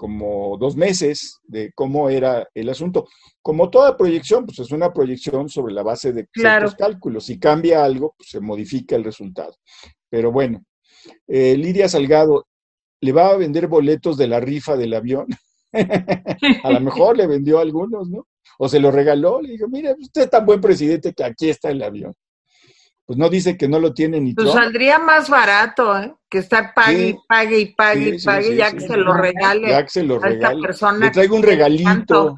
como 0.00 0.56
dos 0.56 0.76
meses 0.76 1.40
de 1.44 1.72
cómo 1.74 2.08
era 2.08 2.48
el 2.54 2.70
asunto. 2.70 3.06
Como 3.42 3.68
toda 3.68 3.98
proyección, 3.98 4.46
pues 4.46 4.58
es 4.60 4.70
una 4.70 4.94
proyección 4.94 5.50
sobre 5.50 5.74
la 5.74 5.82
base 5.82 6.14
de 6.14 6.26
ciertos 6.32 6.74
cálculos. 6.74 7.26
Si 7.26 7.38
cambia 7.38 7.84
algo, 7.84 8.14
pues 8.16 8.30
se 8.30 8.40
modifica 8.40 8.96
el 8.96 9.04
resultado. 9.04 9.54
Pero 10.08 10.32
bueno, 10.32 10.64
eh, 11.28 11.54
Lidia 11.54 11.86
Salgado, 11.86 12.46
¿le 13.02 13.12
va 13.12 13.28
a 13.28 13.36
vender 13.36 13.66
boletos 13.66 14.16
de 14.16 14.28
la 14.28 14.40
rifa 14.40 14.74
del 14.74 14.94
avión? 14.94 15.26
a 16.64 16.72
lo 16.72 16.80
mejor 16.80 17.18
le 17.18 17.26
vendió 17.26 17.58
algunos, 17.58 18.08
¿no? 18.08 18.26
O 18.58 18.68
se 18.68 18.78
lo 18.80 18.90
regaló, 18.90 19.40
le 19.40 19.50
dijo, 19.50 19.68
mire, 19.68 19.94
usted 19.98 20.22
es 20.22 20.30
tan 20.30 20.44
buen 20.44 20.60
presidente 20.60 21.12
que 21.12 21.24
aquí 21.24 21.48
está 21.48 21.70
el 21.70 21.82
avión 21.82 22.14
pues 23.10 23.18
no 23.18 23.28
dice 23.28 23.56
que 23.56 23.66
no 23.66 23.80
lo 23.80 23.92
tiene 23.92 24.20
ni 24.20 24.34
Pues 24.34 24.52
saldría 24.52 25.00
más 25.00 25.28
barato, 25.28 25.98
¿eh? 25.98 26.14
Que 26.28 26.38
estar 26.38 26.72
pague, 26.72 27.16
pague 27.26 27.58
y 27.58 27.74
pague 27.74 28.10
y 28.10 28.22
pague, 28.24 28.54
ya 28.54 28.70
que 28.70 28.78
se 28.78 28.96
lo 28.96 29.12
regale. 29.14 29.68
Ya 29.68 29.82
que 29.82 29.90
se 29.90 30.04
lo 30.04 30.20
regale. 30.20 30.60
Le 31.00 31.10
traigo 31.10 31.34
un 31.34 31.42
regalito. 31.42 32.36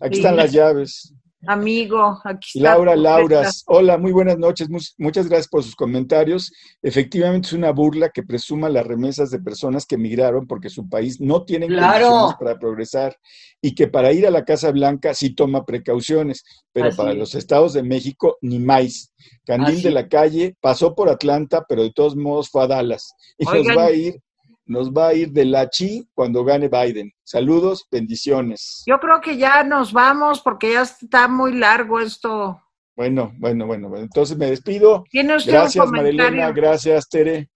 Aquí 0.00 0.16
están 0.16 0.34
las 0.34 0.50
llaves. 0.50 1.14
Amigo, 1.46 2.20
aquí 2.24 2.58
está. 2.58 2.70
Laura 2.70 2.96
Lauras, 2.96 3.62
hola, 3.66 3.96
muy 3.96 4.10
buenas 4.10 4.38
noches, 4.38 4.68
muchas 4.98 5.28
gracias 5.28 5.46
por 5.48 5.62
sus 5.62 5.76
comentarios. 5.76 6.52
Efectivamente 6.82 7.46
es 7.46 7.52
una 7.52 7.70
burla 7.70 8.08
que 8.08 8.24
presuma 8.24 8.68
las 8.68 8.84
remesas 8.84 9.30
de 9.30 9.38
personas 9.38 9.86
que 9.86 9.94
emigraron 9.94 10.48
porque 10.48 10.68
su 10.68 10.88
país 10.88 11.20
no 11.20 11.44
tiene 11.44 11.66
condiciones 11.66 12.34
para 12.40 12.58
progresar 12.58 13.16
y 13.62 13.74
que 13.74 13.86
para 13.86 14.12
ir 14.12 14.26
a 14.26 14.32
la 14.32 14.44
Casa 14.44 14.72
Blanca 14.72 15.14
sí 15.14 15.34
toma 15.34 15.64
precauciones, 15.64 16.42
pero 16.72 16.94
para 16.96 17.14
los 17.14 17.36
estados 17.36 17.72
de 17.72 17.84
México 17.84 18.36
ni 18.40 18.58
más. 18.58 19.12
Candil 19.44 19.82
de 19.82 19.90
la 19.92 20.08
Calle 20.08 20.56
pasó 20.60 20.94
por 20.94 21.08
Atlanta, 21.08 21.64
pero 21.68 21.82
de 21.82 21.92
todos 21.92 22.16
modos 22.16 22.50
fue 22.50 22.64
a 22.64 22.66
Dallas 22.66 23.12
y 23.38 23.44
nos 23.44 23.76
va 23.76 23.84
a 23.86 23.92
ir 23.92 24.20
nos 24.68 24.92
va 24.92 25.08
a 25.08 25.14
ir 25.14 25.32
de 25.32 25.46
la 25.46 25.68
chi 25.68 26.06
cuando 26.14 26.44
gane 26.44 26.68
Biden. 26.68 27.10
Saludos, 27.24 27.88
bendiciones. 27.90 28.82
Yo 28.86 29.00
creo 29.00 29.20
que 29.20 29.36
ya 29.36 29.64
nos 29.64 29.92
vamos 29.92 30.40
porque 30.42 30.74
ya 30.74 30.82
está 30.82 31.26
muy 31.26 31.54
largo 31.54 31.98
esto. 31.98 32.62
Bueno, 32.94 33.32
bueno, 33.38 33.66
bueno. 33.66 33.96
Entonces 33.96 34.36
me 34.36 34.50
despido. 34.50 35.04
gracias, 35.10 35.90
Marilena. 35.90 36.52
Gracias, 36.52 37.08
Tere. 37.08 37.50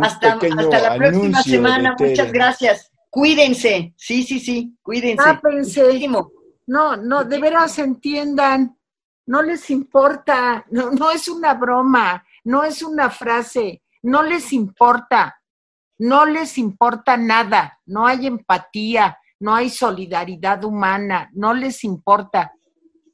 hasta, 0.00 0.36
la 0.36 0.96
próxima 0.96 1.42
semana. 1.42 1.96
Muchas 1.98 2.32
gracias. 2.32 2.90
Cuídense. 3.10 3.92
Sí, 3.96 4.22
sí, 4.22 4.38
sí. 4.38 4.76
Cuídense. 4.82 5.40
No, 6.66 6.96
no, 6.96 7.24
de 7.24 7.38
veras 7.40 7.78
entiendan. 7.78 8.78
No 9.26 9.42
les 9.42 9.68
importa. 9.70 10.64
No, 10.70 10.92
no 10.92 11.10
es 11.10 11.26
una 11.26 11.54
broma. 11.54 12.24
No 12.44 12.62
es 12.62 12.82
una 12.82 13.10
frase. 13.10 13.82
No 14.02 14.22
les 14.22 14.52
importa 14.52 15.41
no 16.02 16.26
les 16.26 16.58
importa 16.58 17.16
nada, 17.16 17.78
no 17.86 18.08
hay 18.08 18.26
empatía, 18.26 19.18
no 19.38 19.54
hay 19.54 19.70
solidaridad 19.70 20.64
humana, 20.64 21.30
no 21.32 21.54
les 21.54 21.84
importa. 21.84 22.52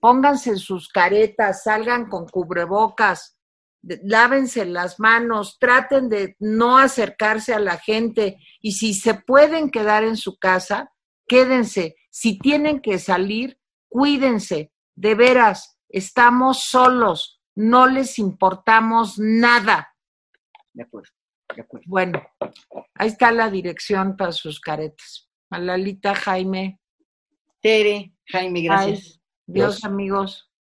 Pónganse 0.01 0.57
sus 0.57 0.89
caretas, 0.89 1.65
salgan 1.65 2.09
con 2.09 2.27
cubrebocas, 2.27 3.39
lávense 3.83 4.65
las 4.65 4.99
manos, 4.99 5.59
traten 5.61 6.09
de 6.09 6.35
no 6.39 6.79
acercarse 6.79 7.53
a 7.53 7.59
la 7.59 7.77
gente 7.77 8.39
y 8.63 8.73
si 8.73 8.95
se 8.95 9.13
pueden 9.13 9.71
quedar 9.71 10.03
en 10.03 10.17
su 10.17 10.39
casa, 10.39 10.91
quédense. 11.27 11.95
Si 12.09 12.39
tienen 12.39 12.81
que 12.81 12.99
salir, 12.99 13.61
cuídense. 13.91 14.73
De 14.95 15.15
veras, 15.15 15.79
estamos 15.91 16.65
solos, 16.65 17.43
no 17.55 17.87
les 17.87 18.19
importamos 18.19 19.19
nada. 19.19 19.95
De 20.73 20.85
acuerdo. 20.85 21.18
Bueno, 21.87 22.23
ahí 22.95 23.09
está 23.09 23.33
la 23.33 23.51
dirección 23.51 24.17
para 24.17 24.33
sus 24.33 24.61
caretas. 24.61 25.29
A 25.51 25.59
Lalita, 25.59 26.15
Jaime. 26.15 26.81
Tere, 27.61 28.15
Jaime, 28.27 28.63
gracias. 28.63 29.21
Dios, 29.47 29.85
amigos. 29.85 30.51